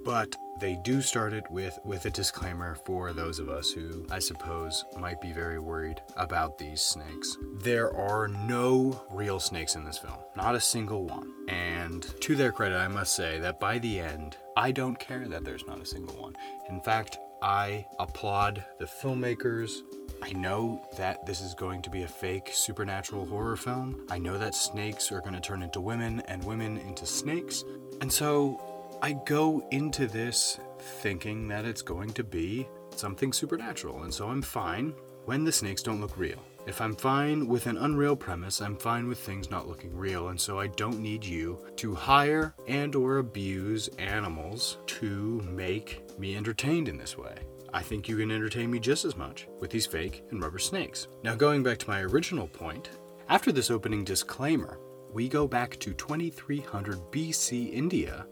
But 0.04 0.36
they 0.60 0.76
do 0.76 1.00
start 1.02 1.32
it 1.32 1.50
with 1.50 1.78
with 1.84 2.04
a 2.06 2.10
disclaimer 2.10 2.76
for 2.86 3.12
those 3.12 3.38
of 3.38 3.48
us 3.48 3.70
who 3.70 4.06
I 4.10 4.18
suppose 4.18 4.84
might 4.98 5.20
be 5.20 5.32
very 5.32 5.58
worried 5.58 6.00
about 6.16 6.58
these 6.58 6.80
snakes. 6.80 7.36
There 7.62 7.94
are 7.96 8.28
no 8.28 9.02
real 9.10 9.40
snakes 9.40 9.74
in 9.74 9.84
this 9.84 9.98
film, 9.98 10.18
not 10.36 10.54
a 10.54 10.60
single 10.60 11.04
one. 11.04 11.32
And 11.48 12.02
to 12.20 12.36
their 12.36 12.52
credit, 12.52 12.76
I 12.76 12.88
must 12.88 13.14
say 13.14 13.40
that 13.40 13.58
by 13.58 13.78
the 13.78 13.98
end, 13.98 14.36
I 14.56 14.70
don't 14.70 14.98
care 14.98 15.26
that 15.28 15.44
there's 15.44 15.66
not 15.66 15.80
a 15.80 15.86
single 15.86 16.14
one. 16.14 16.36
In 16.68 16.80
fact, 16.80 17.18
I 17.42 17.86
applaud 17.98 18.64
the 18.78 18.84
filmmakers. 18.84 19.80
I 20.22 20.32
know 20.32 20.86
that 20.96 21.26
this 21.26 21.40
is 21.40 21.54
going 21.54 21.82
to 21.82 21.90
be 21.90 22.04
a 22.04 22.08
fake 22.08 22.50
supernatural 22.52 23.26
horror 23.26 23.56
film. 23.56 24.06
I 24.08 24.18
know 24.18 24.38
that 24.38 24.54
snakes 24.54 25.10
are 25.10 25.20
going 25.20 25.34
to 25.34 25.40
turn 25.40 25.64
into 25.64 25.80
women 25.80 26.20
and 26.28 26.44
women 26.44 26.76
into 26.76 27.04
snakes. 27.04 27.64
And 28.00 28.12
so 28.12 28.60
I 29.04 29.14
go 29.14 29.66
into 29.72 30.06
this 30.06 30.60
thinking 31.00 31.48
that 31.48 31.64
it's 31.64 31.82
going 31.82 32.12
to 32.12 32.22
be 32.22 32.68
something 32.94 33.32
supernatural, 33.32 34.04
and 34.04 34.14
so 34.14 34.28
I'm 34.28 34.42
fine 34.42 34.94
when 35.24 35.42
the 35.42 35.50
snakes 35.50 35.82
don't 35.82 36.00
look 36.00 36.16
real. 36.16 36.38
If 36.68 36.80
I'm 36.80 36.94
fine 36.94 37.48
with 37.48 37.66
an 37.66 37.78
unreal 37.78 38.14
premise, 38.14 38.60
I'm 38.60 38.76
fine 38.76 39.08
with 39.08 39.18
things 39.18 39.50
not 39.50 39.66
looking 39.66 39.92
real, 39.92 40.28
and 40.28 40.40
so 40.40 40.60
I 40.60 40.68
don't 40.68 41.00
need 41.00 41.24
you 41.24 41.58
to 41.78 41.96
hire 41.96 42.54
and 42.68 42.94
or 42.94 43.18
abuse 43.18 43.88
animals 43.98 44.78
to 44.86 45.42
make 45.50 46.16
me 46.16 46.36
entertained 46.36 46.86
in 46.86 46.96
this 46.96 47.18
way. 47.18 47.34
I 47.74 47.82
think 47.82 48.08
you 48.08 48.16
can 48.18 48.30
entertain 48.30 48.70
me 48.70 48.78
just 48.78 49.04
as 49.04 49.16
much 49.16 49.48
with 49.58 49.72
these 49.72 49.84
fake 49.84 50.22
and 50.30 50.40
rubber 50.40 50.60
snakes. 50.60 51.08
Now 51.24 51.34
going 51.34 51.64
back 51.64 51.78
to 51.78 51.90
my 51.90 52.02
original 52.02 52.46
point, 52.46 52.90
after 53.28 53.50
this 53.50 53.68
opening 53.68 54.04
disclaimer, 54.04 54.78
we 55.12 55.28
go 55.28 55.46
back 55.46 55.78
to 55.80 55.92
2300 55.92 56.98
BC 57.10 57.72
India 57.72 58.26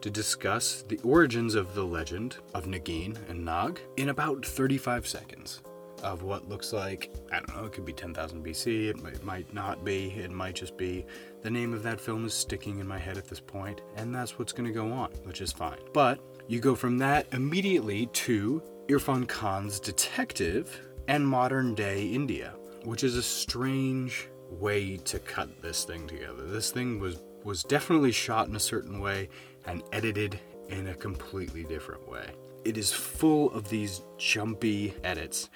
to 0.00 0.10
discuss 0.10 0.82
the 0.82 0.98
origins 1.04 1.54
of 1.54 1.74
the 1.74 1.84
legend 1.84 2.36
of 2.54 2.66
Nagin 2.66 3.16
and 3.28 3.44
Nag 3.44 3.80
in 3.96 4.08
about 4.10 4.44
35 4.44 5.06
seconds 5.06 5.62
of 6.02 6.22
what 6.22 6.48
looks 6.48 6.72
like, 6.72 7.10
I 7.32 7.36
don't 7.40 7.56
know, 7.56 7.64
it 7.64 7.72
could 7.72 7.84
be 7.84 7.92
10,000 7.92 8.44
BC, 8.44 8.88
it 8.88 9.02
might, 9.02 9.22
might 9.24 9.52
not 9.52 9.84
be, 9.84 10.10
it 10.10 10.30
might 10.30 10.54
just 10.54 10.76
be 10.76 11.04
the 11.42 11.50
name 11.50 11.74
of 11.74 11.82
that 11.82 12.00
film 12.00 12.24
is 12.24 12.34
sticking 12.34 12.78
in 12.78 12.86
my 12.86 12.98
head 12.98 13.18
at 13.18 13.28
this 13.28 13.40
point, 13.40 13.80
and 13.96 14.14
that's 14.14 14.38
what's 14.38 14.52
going 14.52 14.66
to 14.66 14.72
go 14.72 14.92
on, 14.92 15.10
which 15.24 15.40
is 15.40 15.52
fine. 15.52 15.78
But 15.92 16.20
you 16.46 16.60
go 16.60 16.74
from 16.74 16.98
that 16.98 17.26
immediately 17.32 18.06
to 18.06 18.62
Irfan 18.88 19.26
Khan's 19.26 19.80
Detective 19.80 20.80
and 21.08 21.26
modern 21.26 21.74
day 21.74 22.06
India, 22.06 22.54
which 22.84 23.04
is 23.04 23.16
a 23.16 23.22
strange 23.22 24.28
way 24.50 24.96
to 24.98 25.18
cut 25.18 25.60
this 25.60 25.84
thing 25.84 26.06
together. 26.06 26.46
This 26.46 26.70
thing 26.70 26.98
was 26.98 27.20
was 27.44 27.62
definitely 27.62 28.12
shot 28.12 28.48
in 28.48 28.56
a 28.56 28.60
certain 28.60 29.00
way 29.00 29.28
and 29.68 29.82
edited 29.92 30.40
in 30.68 30.88
a 30.88 30.94
completely 30.94 31.62
different 31.64 32.08
way. 32.08 32.30
It 32.64 32.76
is 32.76 32.92
full 32.92 33.52
of 33.52 33.68
these 33.68 34.02
jumpy 34.16 34.94
edits. 35.04 35.48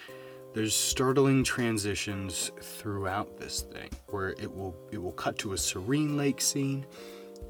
There's 0.55 0.75
startling 0.75 1.45
transitions 1.45 2.53
throughout 2.61 3.39
this 3.39 3.63
thing 3.63 3.91
where 4.09 4.31
it 4.31 4.55
will 4.55 4.77
it 4.93 5.03
will 5.03 5.13
cut 5.13 5.39
to 5.39 5.55
a 5.55 5.59
serene 5.59 6.17
lake 6.17 6.41
scene 6.41 6.87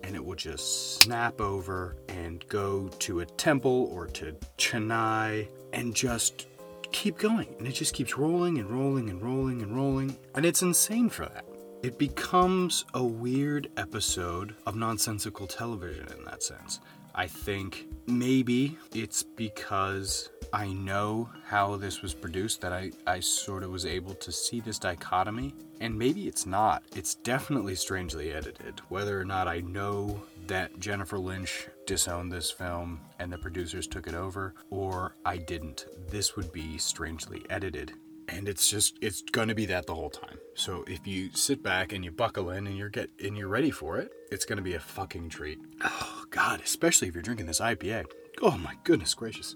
and 0.05 0.15
it 0.15 0.25
will 0.25 0.37
just 0.37 1.01
snap 1.01 1.41
over 1.41 1.97
and 2.09 2.47
go 2.49 2.89
to 3.01 3.21
a 3.21 3.27
temple 3.27 3.91
or 3.93 4.07
to 4.07 4.33
Chennai 4.57 5.49
and 5.73 5.95
just 5.95 6.47
keep 6.93 7.19
going. 7.19 7.55
And 7.59 7.67
it 7.67 7.73
just 7.73 7.95
keeps 7.95 8.17
rolling 8.17 8.59
and 8.59 8.71
rolling 8.71 9.11
and 9.11 9.23
rolling 9.23 9.63
and 9.63 9.77
rolling. 9.77 10.17
And 10.35 10.45
it's 10.45 10.63
insane 10.63 11.09
for 11.09 11.27
that. 11.27 11.45
It 11.83 11.99
becomes 11.99 12.85
a 12.95 13.03
weird 13.03 13.69
episode 13.77 14.55
of 14.67 14.77
nonsensical 14.77 15.49
television 15.49 16.07
in 16.17 16.25
that 16.27 16.45
sense. 16.45 16.79
I 17.13 17.27
think 17.27 17.89
maybe 18.07 18.79
it's 18.95 19.25
because 19.25 20.31
I 20.53 20.73
know 20.75 21.29
how 21.45 21.75
this 21.75 22.01
was 22.01 22.15
produced 22.15 22.61
that 22.61 22.73
I, 22.73 22.93
I 23.05 23.19
sort 23.19 23.65
of 23.65 23.71
was 23.71 23.85
able 23.85 24.15
to 24.15 24.31
see 24.31 24.61
this 24.61 24.79
dichotomy. 24.79 25.57
And 25.81 25.99
maybe 25.99 26.29
it's 26.29 26.47
not. 26.47 26.85
It's 26.95 27.17
definitely 27.17 27.75
strangely 27.75 28.33
edited. 28.33 28.81
Whether 28.89 29.21
or 29.21 29.25
not 29.25 29.49
I 29.49 29.59
know 29.63 30.23
that 30.47 30.79
Jennifer 30.79 31.19
Lynch 31.19 31.67
disowned 31.85 32.31
this 32.31 32.49
film 32.49 33.01
and 33.19 33.33
the 33.33 33.39
producers 33.39 33.89
took 33.89 34.07
it 34.07 34.15
over, 34.15 34.55
or 34.71 35.17
I 35.25 35.37
didn't. 35.37 35.87
This 36.09 36.37
would 36.37 36.53
be 36.53 36.79
strangely 36.79 37.45
edited. 37.51 37.93
And 38.29 38.49
it's 38.49 38.71
just 38.71 38.99
it's 39.01 39.23
gonna 39.23 39.55
be 39.55 39.67
that 39.67 39.87
the 39.87 39.95
whole 39.95 40.11
time. 40.11 40.39
So 40.55 40.85
if 40.87 41.07
you 41.07 41.31
sit 41.33 41.63
back 41.63 41.93
and 41.93 42.05
you 42.05 42.11
buckle 42.11 42.51
in 42.51 42.67
and 42.67 42.77
you're 42.77 42.89
get 42.89 43.11
and 43.23 43.37
you're 43.37 43.49
ready 43.49 43.71
for 43.71 43.99
it, 43.99 44.13
it's 44.31 44.45
gonna 44.45 44.63
be 44.63 44.75
a 44.75 44.81
fucking 44.81 45.29
treat. 45.29 45.59
Oh 45.85 46.25
god, 46.31 46.61
especially 46.61 47.09
if 47.09 47.15
you're 47.15 47.23
drinking 47.23 47.47
this 47.47 47.61
IPA. 47.61 48.07
Oh 48.41 48.57
my 48.59 48.75
goodness 48.85 49.15
gracious. 49.15 49.55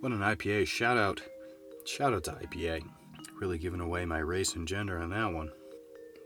What 0.00 0.12
an 0.12 0.20
IPA. 0.20 0.66
Shout 0.66 0.96
out 0.96 1.20
shout 1.84 2.14
out 2.14 2.24
to 2.24 2.32
IPA. 2.32 2.82
Really 3.40 3.58
giving 3.58 3.80
away 3.80 4.04
my 4.04 4.18
race 4.18 4.54
and 4.54 4.66
gender 4.66 4.98
on 4.98 5.10
that 5.10 5.32
one. 5.32 5.50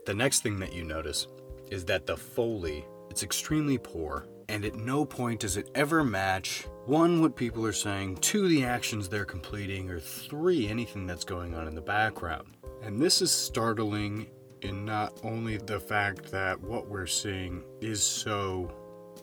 The 0.07 0.15
next 0.15 0.43
thing 0.43 0.59
that 0.61 0.73
you 0.73 0.85
notice 0.85 1.27
is 1.71 1.85
that 1.87 2.07
the 2.07 2.17
Foley, 2.17 2.85
it's 3.11 3.23
extremely 3.23 3.79
poor 3.79 4.27
and 4.51 4.65
at 4.65 4.75
no 4.75 5.05
point 5.05 5.41
does 5.41 5.57
it 5.57 5.71
ever 5.75 6.03
match 6.03 6.67
one, 6.87 7.21
what 7.21 7.37
people 7.37 7.65
are 7.65 7.73
saying, 7.73 8.17
two, 8.17 8.49
the 8.49 8.65
actions 8.65 9.09
they're 9.09 9.25
completing, 9.25 9.89
or 9.91 10.01
three, 10.01 10.67
anything 10.67 11.07
that's 11.07 11.25
going 11.25 11.55
on 11.55 11.69
in 11.69 11.75
the 11.77 11.81
background. 11.81 12.57
And 12.83 13.01
this 13.01 13.23
is 13.23 13.31
startling 13.31 14.29
in 14.63 14.85
not 14.85 15.21
only 15.23 15.59
the 15.59 15.79
fact 15.79 16.33
that 16.33 16.61
what 16.61 16.89
we're 16.89 17.07
seeing 17.07 17.63
is 17.81 18.03
so 18.03 18.73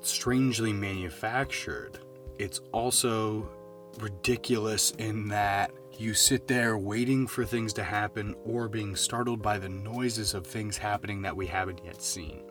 strangely 0.01 0.71
manufactured, 0.71 1.99
it's 2.39 2.61
also 2.71 3.49
ridiculous 3.99 4.91
in 4.91 5.27
that 5.27 5.71
you 5.97 6.13
sit 6.13 6.47
there 6.47 6.77
waiting 6.77 7.27
for 7.27 7.43
things 7.43 7.73
to 7.73 7.83
happen 7.83 8.33
or 8.45 8.69
being 8.69 8.95
startled 8.95 9.41
by 9.41 9.57
the 9.57 9.67
noises 9.67 10.33
of 10.33 10.47
things 10.47 10.77
happening 10.77 11.23
that 11.23 11.35
we 11.35 11.47
haven't 11.47 11.83
yet 11.83 12.01
seen. 12.01 12.43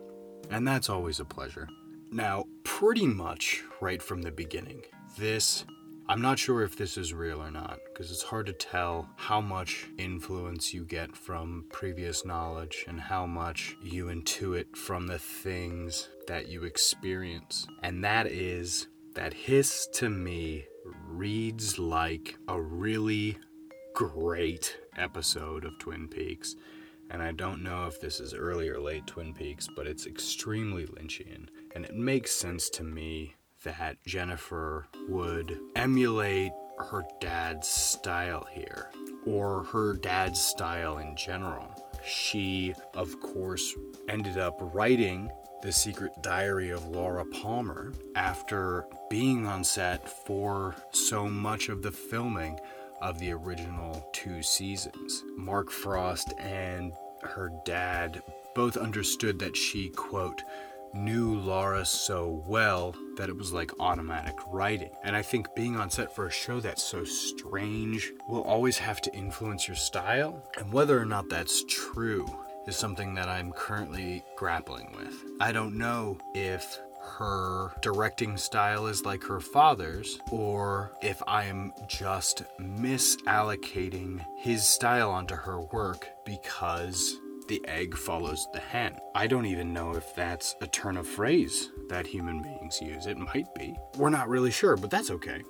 And 0.51 0.67
that's 0.67 0.89
always 0.89 1.19
a 1.19 1.25
pleasure. 1.25 1.67
Now, 2.11 2.45
pretty 2.63 3.05
much 3.05 3.63
right 3.81 4.01
from 4.01 4.21
the 4.21 4.31
beginning, 4.31 4.83
this, 5.17 5.65
I'm 6.07 6.21
not 6.21 6.39
sure 6.39 6.63
if 6.63 6.77
this 6.77 6.97
is 6.97 7.13
real 7.13 7.41
or 7.41 7.51
not, 7.51 7.79
because 7.85 8.11
it's 8.11 8.23
hard 8.23 8.45
to 8.45 8.53
tell 8.53 9.09
how 9.17 9.41
much 9.41 9.89
influence 9.97 10.73
you 10.73 10.85
get 10.85 11.17
from 11.17 11.65
previous 11.69 12.23
knowledge 12.23 12.85
and 12.87 12.99
how 12.99 13.25
much 13.25 13.75
you 13.83 14.05
intuit 14.05 14.75
from 14.75 15.07
the 15.07 15.19
things 15.19 16.07
that 16.27 16.47
you 16.47 16.63
experience. 16.63 17.67
And 17.83 18.03
that 18.05 18.27
is 18.27 18.87
that 19.15 19.33
Hiss 19.33 19.87
to 19.95 20.09
me 20.09 20.65
reads 21.09 21.77
like 21.77 22.37
a 22.47 22.59
really 22.59 23.37
great 23.93 24.77
episode 24.97 25.65
of 25.65 25.77
Twin 25.79 26.07
Peaks 26.07 26.55
and 27.09 27.21
I 27.21 27.31
don't 27.31 27.63
know 27.63 27.87
if 27.87 27.99
this 27.99 28.19
is 28.19 28.33
early 28.33 28.69
or 28.69 28.79
late 28.79 29.07
Twin 29.07 29.33
Peaks, 29.33 29.67
but 29.75 29.87
it's 29.87 30.05
extremely 30.05 30.85
Lynchian. 30.85 31.47
And 31.75 31.85
it 31.85 31.95
makes 31.95 32.31
sense 32.31 32.69
to 32.71 32.83
me 32.83 33.35
that 33.63 33.97
Jennifer 34.05 34.87
would 35.07 35.59
emulate 35.75 36.51
her 36.77 37.03
dad's 37.19 37.67
style 37.67 38.47
here, 38.51 38.91
or 39.25 39.63
her 39.63 39.93
dad's 39.93 40.41
style 40.41 40.99
in 40.99 41.15
general. 41.15 41.67
She, 42.05 42.73
of 42.93 43.19
course, 43.19 43.73
ended 44.07 44.37
up 44.37 44.57
writing 44.73 45.29
The 45.63 45.71
Secret 45.71 46.11
Diary 46.21 46.69
of 46.69 46.87
Laura 46.87 47.25
Palmer 47.25 47.93
after 48.15 48.85
being 49.09 49.47
on 49.47 49.63
set 49.63 50.07
for 50.07 50.75
so 50.91 51.27
much 51.27 51.69
of 51.69 51.81
the 51.81 51.91
filming 51.91 52.59
of 53.01 53.19
the 53.19 53.31
original 53.31 54.07
two 54.13 54.41
seasons. 54.41 55.23
Mark 55.35 55.69
Frost 55.69 56.33
and 56.39 56.93
her 57.23 57.51
dad 57.65 58.21
both 58.55 58.77
understood 58.77 59.39
that 59.39 59.55
she, 59.55 59.89
quote, 59.89 60.43
knew 60.93 61.35
Laura 61.35 61.85
so 61.85 62.43
well 62.47 62.95
that 63.17 63.29
it 63.29 63.37
was 63.37 63.53
like 63.53 63.71
automatic 63.79 64.35
writing. 64.47 64.91
And 65.03 65.15
I 65.15 65.21
think 65.21 65.53
being 65.55 65.75
on 65.75 65.89
set 65.89 66.15
for 66.15 66.27
a 66.27 66.31
show 66.31 66.59
that's 66.59 66.83
so 66.83 67.03
strange 67.03 68.11
will 68.27 68.43
always 68.43 68.77
have 68.77 69.01
to 69.01 69.13
influence 69.15 69.67
your 69.67 69.77
style. 69.77 70.41
And 70.57 70.71
whether 70.71 70.99
or 70.99 71.05
not 71.05 71.29
that's 71.29 71.63
true 71.65 72.25
is 72.67 72.75
something 72.75 73.13
that 73.15 73.29
I'm 73.29 73.51
currently 73.51 74.23
grappling 74.35 74.93
with. 74.95 75.23
I 75.39 75.51
don't 75.51 75.77
know 75.77 76.17
if 76.33 76.79
her 77.17 77.71
directing 77.81 78.37
style 78.37 78.87
is 78.87 79.05
like 79.05 79.23
her 79.23 79.39
father's, 79.39 80.19
or 80.31 80.91
if 81.01 81.21
I 81.27 81.45
am 81.45 81.73
just 81.87 82.43
misallocating 82.59 84.25
his 84.37 84.63
style 84.63 85.09
onto 85.11 85.35
her 85.35 85.61
work 85.61 86.07
because 86.25 87.17
the 87.47 87.65
egg 87.67 87.95
follows 87.95 88.47
the 88.53 88.59
hen. 88.59 88.97
I 89.15 89.27
don't 89.27 89.45
even 89.45 89.73
know 89.73 89.95
if 89.95 90.13
that's 90.15 90.55
a 90.61 90.67
turn 90.67 90.97
of 90.97 91.07
phrase 91.07 91.69
that 91.89 92.05
human 92.05 92.41
beings 92.41 92.81
use. 92.81 93.05
It 93.05 93.17
might 93.17 93.53
be. 93.55 93.75
We're 93.97 94.09
not 94.09 94.29
really 94.29 94.51
sure, 94.51 94.75
but 94.75 94.91
that's 94.91 95.11
okay. 95.11 95.41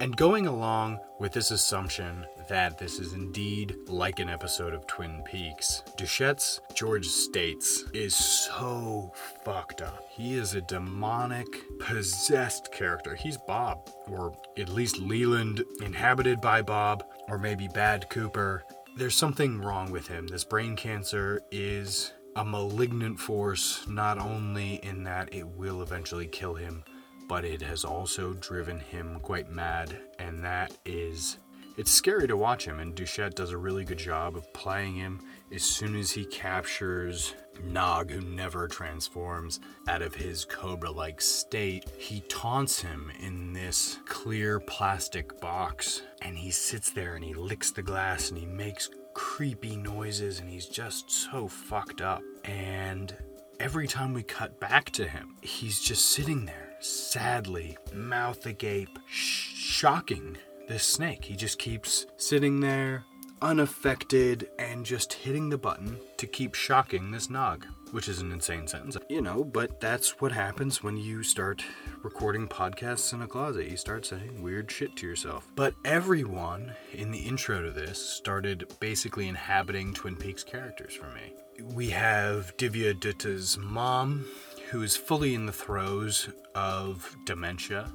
And 0.00 0.16
going 0.16 0.46
along 0.46 0.98
with 1.18 1.32
this 1.32 1.50
assumption 1.50 2.24
that 2.48 2.78
this 2.78 2.98
is 2.98 3.12
indeed 3.12 3.76
like 3.86 4.18
an 4.18 4.30
episode 4.30 4.72
of 4.72 4.86
Twin 4.86 5.22
Peaks, 5.26 5.82
Duchette's 5.98 6.62
George 6.72 7.06
States 7.06 7.84
is 7.92 8.14
so 8.14 9.12
fucked 9.44 9.82
up. 9.82 10.08
He 10.08 10.38
is 10.38 10.54
a 10.54 10.62
demonic, 10.62 11.46
possessed 11.80 12.72
character. 12.72 13.14
He's 13.14 13.36
Bob, 13.36 13.90
or 14.06 14.34
at 14.56 14.70
least 14.70 14.96
Leland, 14.96 15.62
inhabited 15.82 16.40
by 16.40 16.62
Bob, 16.62 17.04
or 17.28 17.36
maybe 17.36 17.68
Bad 17.68 18.08
Cooper. 18.08 18.64
There's 18.96 19.14
something 19.14 19.60
wrong 19.60 19.92
with 19.92 20.08
him. 20.08 20.26
This 20.26 20.44
brain 20.44 20.76
cancer 20.76 21.42
is 21.50 22.14
a 22.36 22.44
malignant 22.44 23.20
force, 23.20 23.86
not 23.86 24.18
only 24.18 24.76
in 24.76 25.04
that 25.04 25.34
it 25.34 25.46
will 25.46 25.82
eventually 25.82 26.26
kill 26.26 26.54
him, 26.54 26.84
but 27.30 27.44
it 27.44 27.62
has 27.62 27.84
also 27.84 28.32
driven 28.34 28.80
him 28.80 29.20
quite 29.20 29.48
mad, 29.48 29.96
and 30.18 30.42
that 30.42 30.76
is. 30.84 31.38
It's 31.76 31.92
scary 31.92 32.26
to 32.26 32.36
watch 32.36 32.64
him, 32.64 32.80
and 32.80 32.92
Duchette 32.92 33.36
does 33.36 33.52
a 33.52 33.56
really 33.56 33.84
good 33.84 33.98
job 33.98 34.36
of 34.36 34.52
playing 34.52 34.96
him 34.96 35.20
as 35.54 35.62
soon 35.62 35.94
as 35.94 36.10
he 36.10 36.24
captures 36.24 37.36
Nog, 37.62 38.10
who 38.10 38.20
never 38.20 38.66
transforms 38.66 39.60
out 39.86 40.02
of 40.02 40.16
his 40.16 40.44
cobra 40.44 40.90
like 40.90 41.20
state. 41.20 41.84
He 41.96 42.18
taunts 42.28 42.82
him 42.82 43.12
in 43.20 43.52
this 43.52 43.98
clear 44.06 44.58
plastic 44.58 45.40
box, 45.40 46.02
and 46.22 46.36
he 46.36 46.50
sits 46.50 46.90
there 46.90 47.14
and 47.14 47.24
he 47.24 47.32
licks 47.32 47.70
the 47.70 47.82
glass 47.82 48.30
and 48.30 48.40
he 48.40 48.46
makes 48.46 48.90
creepy 49.14 49.76
noises, 49.76 50.40
and 50.40 50.50
he's 50.50 50.66
just 50.66 51.08
so 51.12 51.46
fucked 51.46 52.00
up. 52.00 52.22
And 52.44 53.14
every 53.60 53.86
time 53.86 54.14
we 54.14 54.24
cut 54.24 54.58
back 54.58 54.90
to 54.90 55.06
him, 55.06 55.36
he's 55.42 55.80
just 55.80 56.06
sitting 56.06 56.44
there 56.44 56.69
sadly, 56.80 57.76
mouth 57.92 58.44
agape, 58.46 58.98
sh- 59.06 59.54
shocking 59.54 60.36
this 60.68 60.84
snake. 60.84 61.24
He 61.24 61.36
just 61.36 61.58
keeps 61.58 62.06
sitting 62.16 62.60
there, 62.60 63.04
unaffected, 63.42 64.48
and 64.58 64.84
just 64.84 65.12
hitting 65.12 65.48
the 65.48 65.58
button 65.58 65.98
to 66.16 66.26
keep 66.26 66.54
shocking 66.54 67.10
this 67.10 67.30
nog, 67.30 67.66
which 67.90 68.08
is 68.08 68.20
an 68.20 68.32
insane 68.32 68.66
sentence. 68.66 68.96
You 69.08 69.20
know, 69.20 69.42
but 69.42 69.80
that's 69.80 70.20
what 70.20 70.32
happens 70.32 70.82
when 70.82 70.96
you 70.96 71.22
start 71.22 71.62
recording 72.02 72.46
podcasts 72.46 73.12
in 73.12 73.22
a 73.22 73.26
closet. 73.26 73.70
You 73.70 73.76
start 73.76 74.06
saying 74.06 74.42
weird 74.42 74.70
shit 74.70 74.96
to 74.96 75.06
yourself. 75.06 75.46
But 75.56 75.74
everyone 75.84 76.72
in 76.92 77.10
the 77.10 77.18
intro 77.18 77.62
to 77.62 77.70
this 77.70 77.98
started 77.98 78.72
basically 78.80 79.28
inhabiting 79.28 79.92
Twin 79.94 80.16
Peaks 80.16 80.44
characters 80.44 80.94
for 80.94 81.08
me. 81.08 81.32
We 81.74 81.90
have 81.90 82.56
Divya 82.56 82.98
Dutta's 82.98 83.58
mom, 83.58 84.24
who 84.70 84.82
is 84.82 84.96
fully 84.96 85.34
in 85.34 85.46
the 85.46 85.52
throes 85.52 86.28
of 86.54 87.16
dementia. 87.24 87.90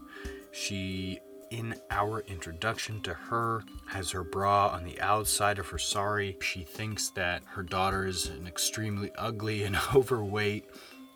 She, 0.52 1.20
in 1.50 1.76
our 1.90 2.20
introduction 2.28 3.02
to 3.04 3.14
her, 3.14 3.64
has 3.88 4.12
her 4.12 4.26
bra 4.26 4.68
on 4.68 4.84
the 4.84 5.00
outside 5.00 5.58
of 5.58 5.70
her 5.70 5.78
sari. 5.78 6.38
She 6.42 6.64
thinks 6.64 7.10
that 7.12 7.44
her 7.46 7.64
daughter 7.64 8.06
is 8.06 8.26
an 8.28 8.46
extremely 8.46 9.10
ugly 9.18 9.64
and 9.64 9.78
overweight 9.96 10.66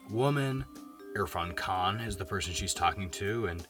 woman. 0.09 0.63
Irfan 1.17 1.55
Khan 1.57 1.99
is 1.99 2.15
the 2.15 2.25
person 2.25 2.53
she's 2.53 2.73
talking 2.73 3.09
to, 3.11 3.47
and 3.47 3.67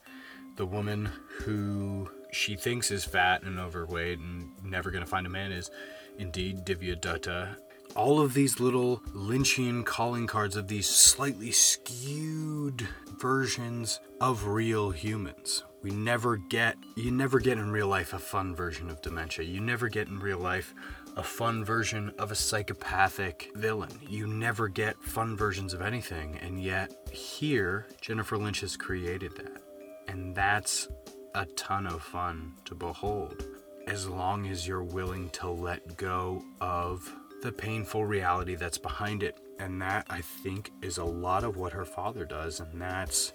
the 0.54 0.66
woman 0.66 1.08
who 1.40 2.08
she 2.30 2.54
thinks 2.54 2.92
is 2.92 3.04
fat 3.04 3.42
and 3.42 3.58
overweight 3.58 4.20
and 4.20 4.52
never 4.62 4.92
going 4.92 5.04
to 5.04 5.10
find 5.10 5.26
a 5.26 5.30
man 5.30 5.50
is 5.50 5.72
indeed 6.18 6.64
Divya 6.64 7.00
Dutta 7.00 7.56
all 8.00 8.18
of 8.18 8.32
these 8.32 8.60
little 8.60 9.02
Lynchian 9.12 9.84
calling 9.84 10.26
cards 10.26 10.56
of 10.56 10.68
these 10.68 10.88
slightly 10.88 11.50
skewed 11.50 12.88
versions 13.18 14.00
of 14.22 14.46
real 14.46 14.90
humans. 14.90 15.64
We 15.82 15.90
never 15.90 16.38
get, 16.38 16.78
you 16.96 17.10
never 17.10 17.40
get 17.40 17.58
in 17.58 17.70
real 17.70 17.88
life 17.88 18.14
a 18.14 18.18
fun 18.18 18.56
version 18.56 18.88
of 18.88 19.02
dementia. 19.02 19.44
You 19.44 19.60
never 19.60 19.90
get 19.90 20.08
in 20.08 20.18
real 20.18 20.38
life 20.38 20.72
a 21.18 21.22
fun 21.22 21.62
version 21.62 22.10
of 22.18 22.30
a 22.30 22.34
psychopathic 22.34 23.50
villain. 23.54 23.92
You 24.08 24.26
never 24.26 24.68
get 24.68 24.96
fun 25.02 25.36
versions 25.36 25.74
of 25.74 25.82
anything. 25.82 26.38
And 26.40 26.58
yet, 26.58 26.90
here, 27.12 27.86
Jennifer 28.00 28.38
Lynch 28.38 28.62
has 28.62 28.78
created 28.78 29.36
that. 29.36 29.60
And 30.08 30.34
that's 30.34 30.88
a 31.34 31.44
ton 31.44 31.86
of 31.86 32.02
fun 32.02 32.54
to 32.64 32.74
behold. 32.74 33.44
As 33.86 34.08
long 34.08 34.46
as 34.46 34.66
you're 34.66 34.82
willing 34.82 35.28
to 35.30 35.50
let 35.50 35.98
go 35.98 36.42
of 36.62 37.14
the 37.42 37.52
painful 37.52 38.04
reality 38.04 38.54
that's 38.54 38.78
behind 38.78 39.22
it. 39.22 39.38
And 39.58 39.80
that, 39.82 40.06
I 40.08 40.20
think, 40.20 40.70
is 40.82 40.98
a 40.98 41.04
lot 41.04 41.44
of 41.44 41.56
what 41.56 41.72
her 41.72 41.84
father 41.84 42.24
does. 42.24 42.60
And 42.60 42.80
that's 42.80 43.32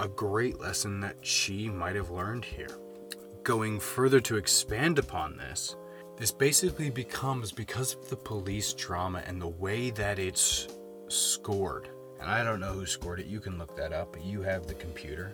a 0.00 0.08
great 0.08 0.58
lesson 0.58 1.00
that 1.00 1.24
she 1.24 1.68
might 1.68 1.96
have 1.96 2.10
learned 2.10 2.44
here. 2.44 2.78
Going 3.44 3.80
further 3.80 4.20
to 4.20 4.36
expand 4.36 4.98
upon 4.98 5.36
this, 5.36 5.76
this 6.16 6.30
basically 6.30 6.90
becomes 6.90 7.52
because 7.52 7.94
of 7.94 8.08
the 8.08 8.16
police 8.16 8.72
drama 8.72 9.22
and 9.26 9.40
the 9.40 9.48
way 9.48 9.90
that 9.90 10.18
it's 10.18 10.68
scored. 11.08 11.88
And 12.20 12.30
I 12.30 12.44
don't 12.44 12.60
know 12.60 12.72
who 12.72 12.86
scored 12.86 13.20
it, 13.20 13.26
you 13.26 13.40
can 13.40 13.58
look 13.58 13.76
that 13.76 13.92
up, 13.92 14.16
you 14.22 14.42
have 14.42 14.66
the 14.66 14.74
computer. 14.74 15.32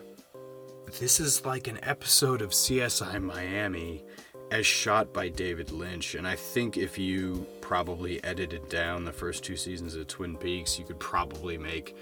This 0.98 1.20
is 1.20 1.44
like 1.44 1.68
an 1.68 1.78
episode 1.82 2.40
of 2.40 2.50
CSI 2.50 3.22
Miami 3.22 4.04
as 4.50 4.66
shot 4.66 5.12
by 5.12 5.28
David 5.28 5.70
Lynch. 5.70 6.14
And 6.14 6.26
I 6.26 6.36
think 6.36 6.78
if 6.78 6.98
you 6.98 7.46
probably 7.68 8.24
edited 8.24 8.66
down 8.70 9.04
the 9.04 9.12
first 9.12 9.44
two 9.44 9.54
seasons 9.54 9.94
of 9.94 10.06
Twin 10.06 10.38
Peaks, 10.38 10.78
you 10.78 10.86
could 10.86 10.98
probably 10.98 11.58
make 11.58 11.94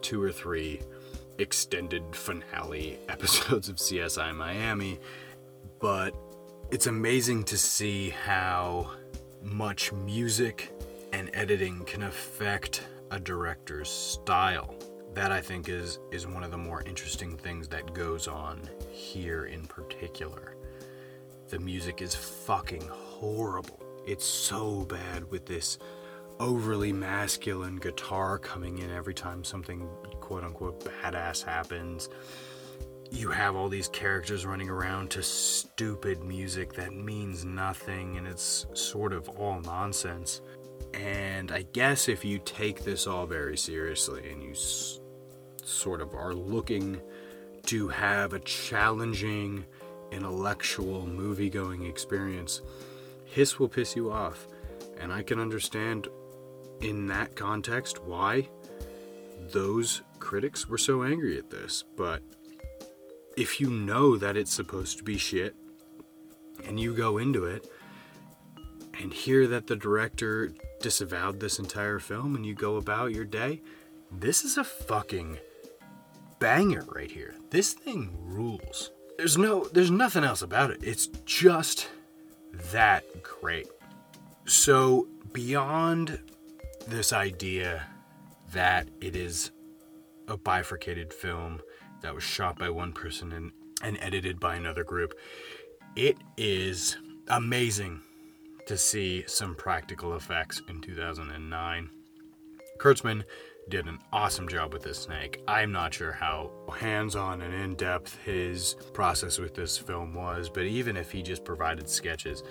two 0.00 0.20
or 0.20 0.32
three 0.32 0.80
extended 1.38 2.02
finale 2.16 2.98
episodes 3.08 3.68
of 3.68 3.76
CSI 3.76 4.34
Miami. 4.34 4.98
But 5.78 6.16
it's 6.72 6.88
amazing 6.88 7.44
to 7.44 7.56
see 7.56 8.10
how 8.10 8.90
much 9.40 9.92
music 9.92 10.72
and 11.12 11.30
editing 11.32 11.84
can 11.84 12.02
affect 12.02 12.82
a 13.12 13.20
director's 13.20 13.88
style. 13.88 14.74
That 15.14 15.30
I 15.30 15.40
think 15.40 15.68
is 15.68 16.00
is 16.10 16.26
one 16.26 16.42
of 16.42 16.50
the 16.50 16.58
more 16.58 16.82
interesting 16.82 17.36
things 17.36 17.68
that 17.68 17.94
goes 17.94 18.26
on 18.26 18.68
here 18.90 19.44
in 19.44 19.64
particular. 19.66 20.56
The 21.50 21.60
music 21.60 22.02
is 22.02 22.16
fucking 22.16 22.88
horrible. 22.88 23.83
It's 24.06 24.24
so 24.24 24.84
bad 24.84 25.30
with 25.30 25.46
this 25.46 25.78
overly 26.40 26.92
masculine 26.92 27.76
guitar 27.76 28.38
coming 28.38 28.78
in 28.78 28.90
every 28.90 29.14
time 29.14 29.44
something 29.44 29.88
quote 30.20 30.42
unquote 30.42 30.84
badass 30.84 31.44
happens 31.44 32.08
you 33.14 33.30
have 33.30 33.54
all 33.54 33.68
these 33.68 33.88
characters 33.88 34.44
running 34.44 34.68
around 34.68 35.10
to 35.10 35.22
stupid 35.22 36.22
music 36.24 36.72
that 36.74 36.92
means 36.92 37.44
nothing 37.44 38.16
and 38.16 38.26
it's 38.26 38.66
sort 38.74 39.12
of 39.12 39.28
all 39.28 39.60
nonsense. 39.60 40.40
And 40.92 41.52
I 41.52 41.62
guess 41.62 42.08
if 42.08 42.24
you 42.24 42.40
take 42.44 42.82
this 42.82 43.06
all 43.06 43.26
very 43.26 43.56
seriously 43.56 44.30
and 44.30 44.42
you 44.42 44.50
s- 44.50 45.00
sort 45.62 46.00
of 46.00 46.14
are 46.14 46.34
looking 46.34 47.00
to 47.66 47.88
have 47.88 48.32
a 48.32 48.40
challenging 48.40 49.64
intellectual 50.10 51.06
movie 51.06 51.50
going 51.50 51.84
experience, 51.84 52.62
Hiss 53.34 53.58
will 53.58 53.68
piss 53.68 53.96
you 53.96 54.12
off. 54.12 54.46
And 55.00 55.12
I 55.12 55.24
can 55.24 55.40
understand 55.40 56.06
in 56.80 57.08
that 57.08 57.34
context 57.34 58.00
why 58.04 58.48
those 59.52 60.02
critics 60.20 60.68
were 60.68 60.78
so 60.78 61.02
angry 61.02 61.36
at 61.36 61.50
this. 61.50 61.82
But 61.96 62.22
if 63.36 63.60
you 63.60 63.70
know 63.70 64.16
that 64.16 64.36
it's 64.36 64.52
supposed 64.52 64.98
to 64.98 65.04
be 65.04 65.18
shit 65.18 65.56
and 66.64 66.78
you 66.78 66.94
go 66.94 67.18
into 67.18 67.44
it 67.44 67.68
and 69.00 69.12
hear 69.12 69.48
that 69.48 69.66
the 69.66 69.74
director 69.74 70.52
disavowed 70.80 71.40
this 71.40 71.58
entire 71.58 71.98
film 71.98 72.36
and 72.36 72.46
you 72.46 72.54
go 72.54 72.76
about 72.76 73.10
your 73.10 73.24
day, 73.24 73.60
this 74.12 74.44
is 74.44 74.58
a 74.58 74.64
fucking 74.64 75.38
banger 76.38 76.84
right 76.94 77.10
here. 77.10 77.34
This 77.50 77.72
thing 77.72 78.16
rules. 78.22 78.92
There's 79.18 79.36
no 79.36 79.64
there's 79.64 79.90
nothing 79.90 80.22
else 80.22 80.42
about 80.42 80.70
it. 80.70 80.78
It's 80.84 81.08
just 81.24 81.88
that 82.72 83.04
great. 83.22 83.68
So 84.46 85.08
beyond 85.32 86.18
this 86.86 87.12
idea 87.12 87.86
that 88.52 88.88
it 89.00 89.16
is 89.16 89.50
a 90.28 90.36
bifurcated 90.36 91.12
film 91.12 91.60
that 92.02 92.14
was 92.14 92.22
shot 92.22 92.58
by 92.58 92.70
one 92.70 92.92
person 92.92 93.32
and, 93.32 93.52
and 93.82 93.98
edited 94.00 94.38
by 94.38 94.54
another 94.56 94.84
group. 94.84 95.14
It 95.96 96.18
is 96.36 96.96
amazing 97.28 98.00
to 98.66 98.76
see 98.76 99.24
some 99.26 99.54
practical 99.54 100.14
effects 100.16 100.62
in 100.68 100.80
2009. 100.80 101.90
Kurtzman 102.78 103.24
did 103.68 103.86
an 103.86 103.98
awesome 104.12 104.48
job 104.48 104.72
with 104.72 104.82
this 104.82 104.98
snake. 104.98 105.42
I'm 105.48 105.72
not 105.72 105.94
sure 105.94 106.12
how 106.12 106.50
hands 106.78 107.16
on 107.16 107.40
and 107.40 107.54
in 107.54 107.74
depth 107.74 108.18
his 108.24 108.76
process 108.92 109.38
with 109.38 109.54
this 109.54 109.78
film 109.78 110.14
was, 110.14 110.48
but 110.48 110.64
even 110.64 110.96
if 110.96 111.10
he 111.10 111.22
just 111.22 111.44
provided 111.44 111.88
sketches 111.88 112.42